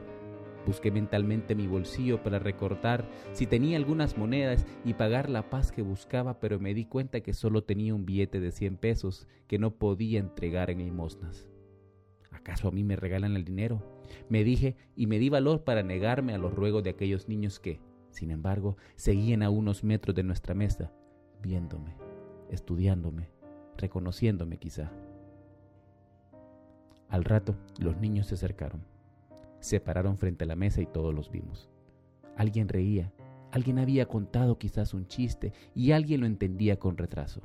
Busqué 0.66 0.90
mentalmente 0.90 1.54
mi 1.54 1.66
bolsillo 1.66 2.22
para 2.22 2.38
recordar 2.38 3.08
si 3.32 3.46
tenía 3.46 3.76
algunas 3.76 4.18
monedas 4.18 4.66
y 4.84 4.94
pagar 4.94 5.30
la 5.30 5.48
paz 5.48 5.72
que 5.72 5.82
buscaba, 5.82 6.38
pero 6.38 6.60
me 6.60 6.74
di 6.74 6.84
cuenta 6.84 7.20
que 7.20 7.32
solo 7.32 7.64
tenía 7.64 7.94
un 7.94 8.04
billete 8.04 8.40
de 8.40 8.52
100 8.52 8.76
pesos 8.76 9.26
que 9.46 9.58
no 9.58 9.72
podía 9.76 10.20
entregar 10.20 10.70
en 10.70 10.78
limosnas. 10.78 11.48
¿Acaso 12.30 12.68
a 12.68 12.70
mí 12.72 12.84
me 12.84 12.96
regalan 12.96 13.36
el 13.36 13.44
dinero? 13.44 13.82
Me 14.28 14.44
dije 14.44 14.76
y 14.94 15.06
me 15.06 15.18
di 15.18 15.28
valor 15.28 15.64
para 15.64 15.82
negarme 15.82 16.34
a 16.34 16.38
los 16.38 16.54
ruegos 16.54 16.82
de 16.82 16.90
aquellos 16.90 17.28
niños 17.28 17.58
que, 17.58 17.80
sin 18.10 18.30
embargo, 18.30 18.76
seguían 18.96 19.42
a 19.42 19.50
unos 19.50 19.84
metros 19.84 20.14
de 20.14 20.22
nuestra 20.22 20.54
mesa, 20.54 20.92
viéndome, 21.42 21.96
estudiándome, 22.50 23.30
reconociéndome 23.76 24.58
quizá. 24.58 24.92
Al 27.08 27.24
rato, 27.24 27.56
los 27.78 27.96
niños 27.96 28.28
se 28.28 28.34
acercaron. 28.34 28.84
Se 29.60 29.80
pararon 29.80 30.18
frente 30.18 30.44
a 30.44 30.46
la 30.46 30.56
mesa 30.56 30.80
y 30.80 30.86
todos 30.86 31.14
los 31.14 31.30
vimos. 31.30 31.70
Alguien 32.36 32.68
reía, 32.68 33.12
alguien 33.52 33.78
había 33.78 34.06
contado 34.06 34.58
quizás 34.58 34.94
un 34.94 35.06
chiste 35.06 35.52
y 35.74 35.92
alguien 35.92 36.20
lo 36.20 36.26
entendía 36.26 36.78
con 36.78 36.96
retraso. 36.96 37.42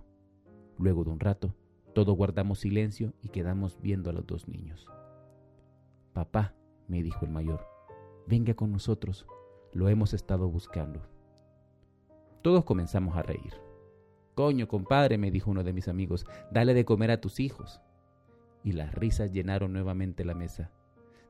Luego 0.78 1.04
de 1.04 1.12
un 1.12 1.20
rato, 1.20 1.56
todos 1.94 2.16
guardamos 2.16 2.60
silencio 2.60 3.14
y 3.22 3.30
quedamos 3.30 3.80
viendo 3.82 4.10
a 4.10 4.14
los 4.14 4.26
dos 4.26 4.48
niños. 4.48 4.88
Papá, 6.14 6.54
me 6.88 7.04
dijo 7.04 7.26
el 7.26 7.32
mayor, 7.32 7.66
venga 8.28 8.54
con 8.54 8.72
nosotros, 8.72 9.26
lo 9.74 9.90
hemos 9.90 10.14
estado 10.14 10.50
buscando. 10.50 11.02
Todos 12.42 12.64
comenzamos 12.64 13.18
a 13.18 13.24
reír. 13.24 13.54
Coño, 14.36 14.68
compadre, 14.68 15.18
me 15.18 15.32
dijo 15.32 15.52
uno 15.52 15.64
de 15.64 15.74
mis 15.74 15.88
amigos, 15.88 16.26
dale 16.52 16.74
de 16.74 16.86
comer 16.86 17.12
a 17.12 17.22
tus 17.22 17.40
hijos. 17.40 17.82
Y 18.64 18.74
las 18.74 18.94
risas 18.94 19.32
llenaron 19.32 19.74
nuevamente 19.74 20.26
la 20.26 20.34
mesa. 20.36 20.72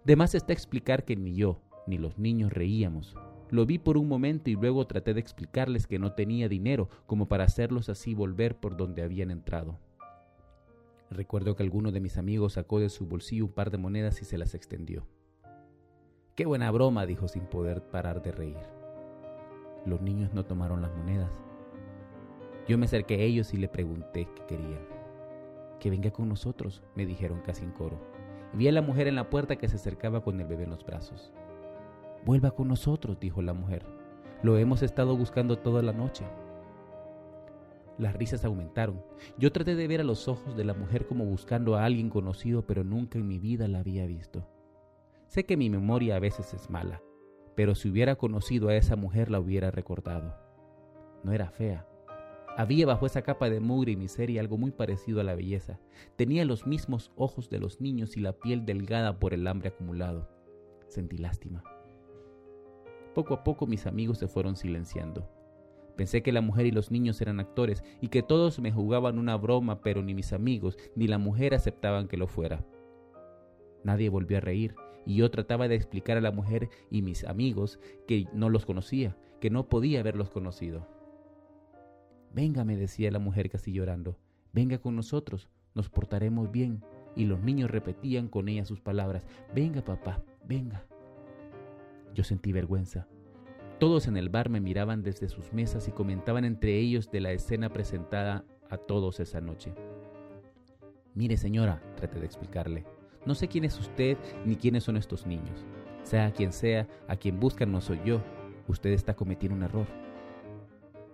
De 0.06 0.16
más 0.16 0.36
está 0.36 0.54
explicar 0.54 1.04
que 1.04 1.16
ni 1.16 1.36
yo 1.36 1.60
ni 1.88 1.98
los 1.98 2.20
niños 2.20 2.54
reíamos. 2.54 3.16
Lo 3.50 3.66
vi 3.66 3.80
por 3.80 3.98
un 3.98 4.08
momento 4.08 4.52
y 4.52 4.54
luego 4.54 4.86
traté 4.86 5.16
de 5.16 5.20
explicarles 5.20 5.88
que 5.88 5.98
no 5.98 6.14
tenía 6.14 6.48
dinero 6.48 6.90
como 7.08 7.28
para 7.28 7.44
hacerlos 7.44 7.90
así 7.90 8.14
volver 8.14 8.56
por 8.56 8.78
donde 8.78 9.02
habían 9.02 9.32
entrado. 9.32 9.80
Recuerdo 11.10 11.56
que 11.56 11.64
alguno 11.64 11.92
de 11.92 12.02
mis 12.02 12.18
amigos 12.18 12.54
sacó 12.54 12.80
de 12.80 12.90
su 12.90 13.08
bolsillo 13.08 13.46
un 13.46 13.52
par 13.52 13.72
de 13.72 13.80
monedas 13.80 14.22
y 14.22 14.26
se 14.26 14.38
las 14.38 14.54
extendió. 14.54 15.08
Qué 16.36 16.46
buena 16.46 16.70
broma, 16.70 17.08
dijo 17.08 17.28
sin 17.28 17.46
poder 17.46 17.82
parar 17.82 18.22
de 18.22 18.32
reír. 18.32 18.58
Los 19.86 20.02
niños 20.02 20.34
no 20.34 20.46
tomaron 20.46 20.82
las 20.84 20.96
monedas. 20.96 21.32
Yo 22.68 22.78
me 22.78 22.86
acerqué 22.86 23.16
a 23.16 23.22
ellos 23.22 23.54
y 23.54 23.58
le 23.58 23.70
pregunté 23.70 24.28
qué 24.36 24.46
querían. 24.48 24.86
Que 25.80 25.90
venga 25.90 26.12
con 26.12 26.30
nosotros, 26.30 26.84
me 26.96 27.06
dijeron 27.06 27.42
casi 27.42 27.64
en 27.64 27.72
coro. 27.72 28.15
Vi 28.56 28.70
a 28.70 28.72
la 28.72 28.82
mujer 28.82 29.08
en 29.08 29.16
la 29.16 29.30
puerta 29.30 29.58
que 29.58 29.68
se 29.68 29.76
acercaba 29.76 30.24
con 30.24 30.40
el 30.40 30.48
bebé 30.48 30.64
en 30.64 30.70
los 30.70 30.86
brazos. 30.86 31.34
Vuelva 32.26 32.52
con 32.52 32.70
nosotros, 32.70 33.20
dijo 33.20 33.42
la 33.42 33.54
mujer. 33.54 33.86
Lo 34.44 34.58
hemos 34.58 34.82
estado 34.82 35.18
buscando 35.18 35.58
toda 35.60 35.82
la 35.82 35.92
noche. 35.92 36.26
Las 37.98 38.16
risas 38.16 38.46
aumentaron. 38.46 39.04
Yo 39.38 39.52
traté 39.52 39.76
de 39.76 39.88
ver 39.88 40.00
a 40.00 40.06
los 40.06 40.30
ojos 40.30 40.56
de 40.56 40.64
la 40.64 40.74
mujer 40.74 41.06
como 41.06 41.26
buscando 41.26 41.76
a 41.76 41.84
alguien 41.84 42.10
conocido, 42.10 42.66
pero 42.66 42.84
nunca 42.86 43.20
en 43.20 43.28
mi 43.28 43.40
vida 43.40 43.68
la 43.68 43.80
había 43.80 44.06
visto. 44.06 44.48
Sé 45.28 45.46
que 45.46 45.58
mi 45.58 45.70
memoria 45.70 46.16
a 46.16 46.20
veces 46.20 46.54
es 46.54 46.70
mala, 46.70 47.02
pero 47.56 47.76
si 47.76 47.90
hubiera 47.90 48.16
conocido 48.16 48.70
a 48.70 48.76
esa 48.76 48.96
mujer 48.96 49.30
la 49.30 49.40
hubiera 49.40 49.70
recordado. 49.70 50.34
No 51.24 51.34
era 51.34 51.50
fea, 51.50 51.88
había 52.58 52.86
bajo 52.86 53.06
esa 53.06 53.22
capa 53.22 53.50
de 53.50 53.60
mugre 53.60 53.92
y 53.92 53.96
miseria 53.96 54.40
algo 54.40 54.58
muy 54.58 54.72
parecido 54.72 55.20
a 55.20 55.24
la 55.24 55.36
belleza. 55.36 55.80
Tenía 56.16 56.46
los 56.46 56.66
mismos 56.66 57.12
ojos 57.16 57.50
de 57.50 57.60
los 57.60 57.82
niños 57.82 58.16
y 58.16 58.22
la 58.22 58.34
piel 58.34 58.66
delgada 58.66 59.20
por 59.20 59.34
el 59.34 59.46
hambre 59.48 59.70
acumulado. 59.70 60.30
Sentí 60.88 61.18
lástima. 61.18 61.64
Poco 63.14 63.34
a 63.34 63.44
poco 63.44 63.68
mis 63.68 63.86
amigos 63.86 64.20
se 64.20 64.28
fueron 64.28 64.56
silenciando. 64.56 65.30
Pensé 65.98 66.22
que 66.22 66.32
la 66.32 66.42
mujer 66.42 66.66
y 66.66 66.72
los 66.72 66.92
niños 66.92 67.22
eran 67.22 67.40
actores 67.40 67.84
y 68.02 68.10
que 68.10 68.24
todos 68.24 68.60
me 68.60 68.72
jugaban 68.72 69.18
una 69.18 69.38
broma, 69.38 69.82
pero 69.82 70.02
ni 70.02 70.14
mis 70.14 70.34
amigos 70.34 70.78
ni 70.96 71.08
la 71.08 71.18
mujer 71.18 71.54
aceptaban 71.54 72.08
que 72.08 72.18
lo 72.18 72.28
fuera. 72.28 72.66
Nadie 73.84 74.10
volvió 74.10 74.38
a 74.38 74.42
reír 74.42 74.76
y 75.06 75.16
yo 75.16 75.30
trataba 75.30 75.68
de 75.68 75.76
explicar 75.76 76.18
a 76.18 76.22
la 76.22 76.32
mujer 76.32 76.70
y 76.90 77.02
mis 77.02 77.24
amigos 77.24 77.80
que 78.08 78.28
no 78.34 78.50
los 78.50 78.66
conocía, 78.66 79.16
que 79.40 79.50
no 79.50 79.70
podía 79.70 80.00
haberlos 80.00 80.30
conocido. 80.30 80.95
Venga, 82.36 82.66
me 82.66 82.76
decía 82.76 83.10
la 83.12 83.20
mujer 83.20 83.50
casi 83.50 83.72
llorando, 83.72 84.18
venga 84.52 84.78
con 84.80 84.94
nosotros, 84.98 85.48
nos 85.74 85.90
portaremos 85.90 86.52
bien. 86.52 86.84
Y 87.16 87.24
los 87.24 87.40
niños 87.40 87.72
repetían 87.72 88.28
con 88.28 88.50
ella 88.50 88.66
sus 88.66 88.82
palabras, 88.82 89.26
venga 89.54 89.82
papá, 89.86 90.22
venga. 90.46 90.86
Yo 92.14 92.26
sentí 92.26 92.52
vergüenza. 92.52 93.08
Todos 93.80 94.08
en 94.08 94.18
el 94.18 94.28
bar 94.28 94.50
me 94.50 94.60
miraban 94.60 95.02
desde 95.02 95.30
sus 95.30 95.54
mesas 95.54 95.88
y 95.88 95.94
comentaban 95.94 96.44
entre 96.44 96.78
ellos 96.78 97.10
de 97.10 97.22
la 97.22 97.32
escena 97.32 97.70
presentada 97.70 98.44
a 98.70 98.76
todos 98.76 99.22
esa 99.22 99.40
noche. 99.40 99.74
Mire 101.14 101.38
señora, 101.38 101.82
traté 101.96 102.20
de 102.20 102.26
explicarle, 102.26 102.84
no 103.26 103.34
sé 103.34 103.48
quién 103.48 103.64
es 103.64 103.80
usted 103.80 104.18
ni 104.46 104.58
quiénes 104.58 104.84
son 104.84 104.98
estos 104.98 105.26
niños. 105.26 105.66
Sea 106.04 106.34
quien 106.34 106.52
sea, 106.52 106.86
a 107.08 107.16
quien 107.16 107.40
buscan 107.40 107.72
no 107.72 107.80
soy 107.80 108.02
yo. 108.04 108.22
Usted 108.68 108.90
está 108.90 109.16
cometiendo 109.16 109.56
un 109.56 109.64
error. 109.64 110.05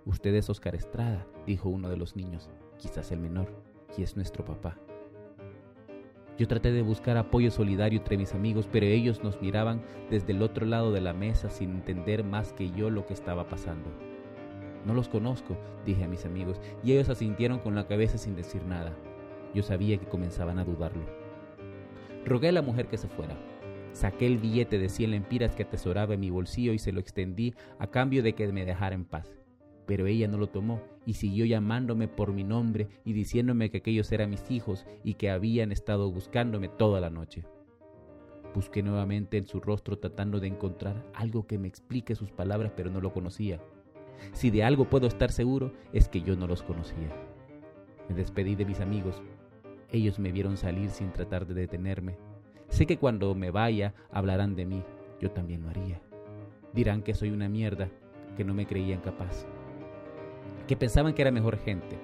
Usted 0.04 0.34
es 0.34 0.50
Oscar 0.50 0.74
Estrada, 0.74 1.26
dijo 1.46 1.68
uno 1.68 1.88
de 1.88 1.96
los 1.96 2.16
niños, 2.16 2.50
quizás 2.76 3.12
el 3.12 3.20
menor, 3.20 3.48
y 3.96 4.02
es 4.02 4.16
nuestro 4.16 4.44
papá. 4.44 4.76
Yo 6.36 6.48
traté 6.48 6.72
de 6.72 6.82
buscar 6.82 7.16
apoyo 7.16 7.52
solidario 7.52 8.00
entre 8.00 8.16
mis 8.16 8.34
amigos, 8.34 8.68
pero 8.72 8.86
ellos 8.86 9.22
nos 9.22 9.40
miraban 9.40 9.80
desde 10.10 10.32
el 10.32 10.42
otro 10.42 10.66
lado 10.66 10.90
de 10.90 11.00
la 11.00 11.12
mesa 11.12 11.50
sin 11.50 11.70
entender 11.70 12.24
más 12.24 12.52
que 12.52 12.72
yo 12.72 12.90
lo 12.90 13.06
que 13.06 13.12
estaba 13.12 13.46
pasando. 13.48 13.90
No 14.84 14.92
los 14.92 15.08
conozco, 15.08 15.56
dije 15.86 16.02
a 16.02 16.08
mis 16.08 16.24
amigos, 16.24 16.60
y 16.82 16.92
ellos 16.92 17.08
asintieron 17.08 17.60
con 17.60 17.76
la 17.76 17.86
cabeza 17.86 18.18
sin 18.18 18.34
decir 18.34 18.64
nada. 18.64 18.92
Yo 19.54 19.62
sabía 19.62 19.98
que 19.98 20.08
comenzaban 20.08 20.58
a 20.58 20.64
dudarlo. 20.64 21.04
Rogué 22.24 22.48
a 22.48 22.52
la 22.52 22.62
mujer 22.62 22.88
que 22.88 22.98
se 22.98 23.08
fuera. 23.08 23.36
Saqué 23.92 24.26
el 24.26 24.38
billete 24.38 24.80
de 24.80 24.88
100 24.88 25.10
lempiras 25.12 25.54
que 25.54 25.62
atesoraba 25.62 26.14
en 26.14 26.20
mi 26.20 26.30
bolsillo 26.30 26.72
y 26.72 26.78
se 26.78 26.90
lo 26.90 26.98
extendí 26.98 27.54
a 27.78 27.86
cambio 27.86 28.22
de 28.24 28.34
que 28.34 28.50
me 28.50 28.64
dejara 28.64 28.96
en 28.96 29.04
paz. 29.04 29.41
Pero 29.86 30.06
ella 30.06 30.28
no 30.28 30.38
lo 30.38 30.48
tomó 30.48 30.80
y 31.06 31.14
siguió 31.14 31.44
llamándome 31.44 32.08
por 32.08 32.32
mi 32.32 32.44
nombre 32.44 32.88
y 33.04 33.12
diciéndome 33.12 33.70
que 33.70 33.78
aquellos 33.78 34.12
eran 34.12 34.30
mis 34.30 34.50
hijos 34.50 34.86
y 35.02 35.14
que 35.14 35.30
habían 35.30 35.72
estado 35.72 36.10
buscándome 36.10 36.68
toda 36.68 37.00
la 37.00 37.10
noche. 37.10 37.44
Busqué 38.54 38.82
nuevamente 38.82 39.38
en 39.38 39.46
su 39.46 39.60
rostro 39.60 39.98
tratando 39.98 40.38
de 40.38 40.46
encontrar 40.46 41.02
algo 41.14 41.46
que 41.46 41.58
me 41.58 41.68
explique 41.68 42.14
sus 42.14 42.30
palabras, 42.30 42.72
pero 42.76 42.90
no 42.90 43.00
lo 43.00 43.12
conocía. 43.12 43.60
Si 44.32 44.50
de 44.50 44.62
algo 44.62 44.84
puedo 44.84 45.06
estar 45.06 45.32
seguro 45.32 45.72
es 45.92 46.08
que 46.08 46.20
yo 46.20 46.36
no 46.36 46.46
los 46.46 46.62
conocía. 46.62 47.08
Me 48.08 48.14
despedí 48.14 48.54
de 48.54 48.66
mis 48.66 48.80
amigos. 48.80 49.22
Ellos 49.90 50.18
me 50.18 50.32
vieron 50.32 50.56
salir 50.56 50.90
sin 50.90 51.12
tratar 51.12 51.46
de 51.46 51.54
detenerme. 51.54 52.16
Sé 52.68 52.86
que 52.86 52.98
cuando 52.98 53.34
me 53.34 53.50
vaya 53.50 53.94
hablarán 54.10 54.54
de 54.54 54.66
mí. 54.66 54.82
Yo 55.20 55.30
también 55.30 55.62
lo 55.62 55.70
haría. 55.70 56.00
Dirán 56.72 57.02
que 57.02 57.14
soy 57.14 57.30
una 57.30 57.48
mierda, 57.48 57.88
que 58.36 58.44
no 58.44 58.54
me 58.54 58.66
creían 58.66 59.00
capaz 59.00 59.46
que 60.72 60.76
pensaban 60.78 61.12
que 61.12 61.20
era 61.20 61.30
mejor 61.30 61.58
gente. 61.58 61.98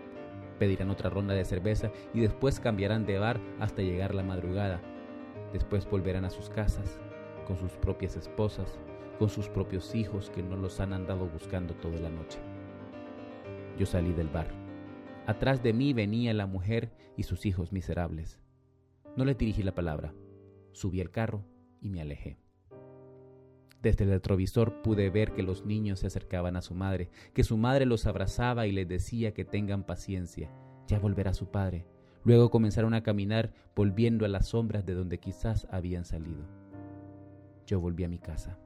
Pedirán 0.59 0.91
otra 0.91 1.09
ronda 1.09 1.33
de 1.33 1.47
cerveza 1.47 1.91
y 2.13 2.21
después 2.21 2.61
cambiarán 2.61 3.07
de 3.07 3.19
bar 3.19 3.41
hasta 3.61 3.81
llegar 3.81 4.15
la 4.15 4.23
madrugada. 4.23 4.83
Después 5.55 5.89
volverán 5.89 6.27
a 6.27 6.31
sus 6.31 6.51
casas, 6.51 7.01
con 7.47 7.57
sus 7.57 7.73
propias 7.79 8.15
esposas, 8.15 8.79
con 9.19 9.31
sus 9.31 9.49
propios 9.49 9.95
hijos 9.95 10.29
que 10.29 10.43
no 10.43 10.55
los 10.55 10.81
han 10.81 10.93
andado 10.93 11.27
buscando 11.31 11.73
toda 11.77 11.99
la 11.99 12.11
noche. 12.11 12.41
Yo 13.79 13.87
salí 13.87 14.13
del 14.13 14.29
bar. 14.29 14.49
Atrás 15.27 15.63
de 15.63 15.73
mí 15.73 15.95
venía 15.95 16.35
la 16.35 16.45
mujer 16.45 16.93
y 17.17 17.23
sus 17.23 17.47
hijos 17.47 17.73
miserables. 17.73 18.39
No 19.17 19.25
le 19.25 19.33
dirigí 19.33 19.63
la 19.63 19.75
palabra. 19.75 20.13
Subí 20.73 21.01
al 21.01 21.11
carro 21.11 21.43
y 21.81 21.89
me 21.89 22.03
alejé. 22.03 22.39
Desde 23.83 24.05
el 24.05 24.11
retrovisor 24.11 24.83
pude 24.83 25.09
ver 25.09 25.33
que 25.33 25.43
los 25.43 25.65
niños 25.65 26.01
se 26.01 26.09
acercaban 26.09 26.57
a 26.57 26.63
su 26.63 26.75
madre, 26.75 27.11
que 27.33 27.45
su 27.45 27.57
madre 27.57 27.87
los 27.87 28.07
abrazaba 28.07 28.67
y 28.67 28.73
les 28.73 28.89
decía 28.89 29.33
que 29.33 29.45
tengan 29.45 29.85
paciencia, 29.85 30.51
ya 30.89 30.99
volverá 30.99 31.33
su 31.33 31.51
padre. 31.51 31.87
Luego 32.25 32.51
comenzaron 32.51 32.93
a 32.95 33.03
caminar 33.03 33.53
volviendo 33.77 34.25
a 34.25 34.29
las 34.29 34.49
sombras 34.49 34.85
de 34.85 34.95
donde 34.95 35.19
quizás 35.19 35.69
habían 35.71 36.05
salido. 36.05 36.45
Yo 37.67 37.81
volví 37.81 38.03
a 38.03 38.09
mi 38.09 38.19
casa. 38.19 38.59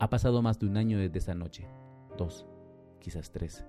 Ha 0.00 0.10
pasado 0.10 0.42
más 0.42 0.58
de 0.58 0.66
un 0.66 0.76
año 0.76 0.98
desde 0.98 1.18
esa 1.18 1.34
noche, 1.34 1.68
dos, 2.16 2.46
quizás 2.98 3.30
tres. 3.30 3.64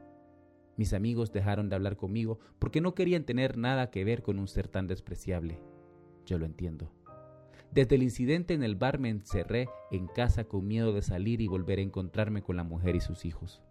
Mis 0.78 0.94
amigos 0.94 1.32
dejaron 1.32 1.70
de 1.70 1.76
hablar 1.76 1.98
conmigo 1.98 2.40
porque 2.58 2.82
no 2.82 2.96
querían 2.96 3.26
tener 3.26 3.58
nada 3.58 3.92
que 3.92 4.04
ver 4.04 4.24
con 4.24 4.40
un 4.40 4.48
ser 4.48 4.68
tan 4.68 4.88
despreciable. 4.88 5.60
Yo 6.26 6.40
lo 6.40 6.46
entiendo. 6.46 6.92
Desde 7.72 7.96
el 7.96 8.04
incidente 8.04 8.54
en 8.54 8.64
el 8.64 8.76
bar 8.76 9.00
me 9.00 9.08
encerré 9.08 9.70
en 9.92 10.08
casa 10.08 10.44
con 10.44 10.68
miedo 10.68 10.92
de 10.92 11.02
salir 11.02 11.40
y 11.40 11.48
volver 11.48 11.80
a 11.80 11.84
encontrarme 11.84 12.42
con 12.42 12.58
la 12.58 12.66
mujer 12.66 12.98
y 12.98 13.00
sus 13.00 13.24
hijos. 13.24 13.62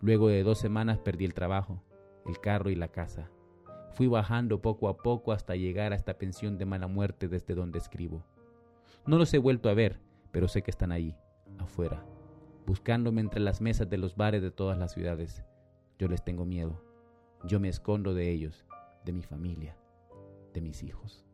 Luego 0.00 0.28
de 0.28 0.42
dos 0.42 0.58
semanas 0.58 0.98
perdí 0.98 1.24
el 1.24 1.32
trabajo, 1.32 1.82
el 2.26 2.38
carro 2.38 2.68
y 2.68 2.74
la 2.74 2.88
casa. 2.88 3.30
Fui 3.92 4.08
bajando 4.08 4.60
poco 4.60 4.88
a 4.88 4.98
poco 4.98 5.32
hasta 5.32 5.56
llegar 5.56 5.92
a 5.92 5.96
esta 5.96 6.18
pensión 6.18 6.58
de 6.58 6.66
mala 6.66 6.86
muerte 6.86 7.28
desde 7.28 7.54
donde 7.54 7.78
escribo. 7.78 8.26
No 9.06 9.16
los 9.16 9.32
he 9.32 9.38
vuelto 9.38 9.70
a 9.70 9.74
ver, 9.74 9.98
pero 10.30 10.46
sé 10.46 10.60
que 10.60 10.70
están 10.70 10.92
ahí, 10.92 11.16
afuera, 11.58 12.04
buscándome 12.66 13.22
entre 13.22 13.40
las 13.40 13.62
mesas 13.62 13.88
de 13.88 13.96
los 13.96 14.16
bares 14.16 14.42
de 14.42 14.50
todas 14.50 14.76
las 14.76 14.92
ciudades. 14.92 15.44
Yo 15.98 16.08
les 16.08 16.22
tengo 16.22 16.44
miedo. 16.44 16.82
Yo 17.44 17.58
me 17.58 17.70
escondo 17.70 18.12
de 18.12 18.30
ellos, 18.30 18.66
de 19.06 19.12
mi 19.12 19.22
familia, 19.22 19.78
de 20.52 20.60
mis 20.60 20.82
hijos. 20.82 21.24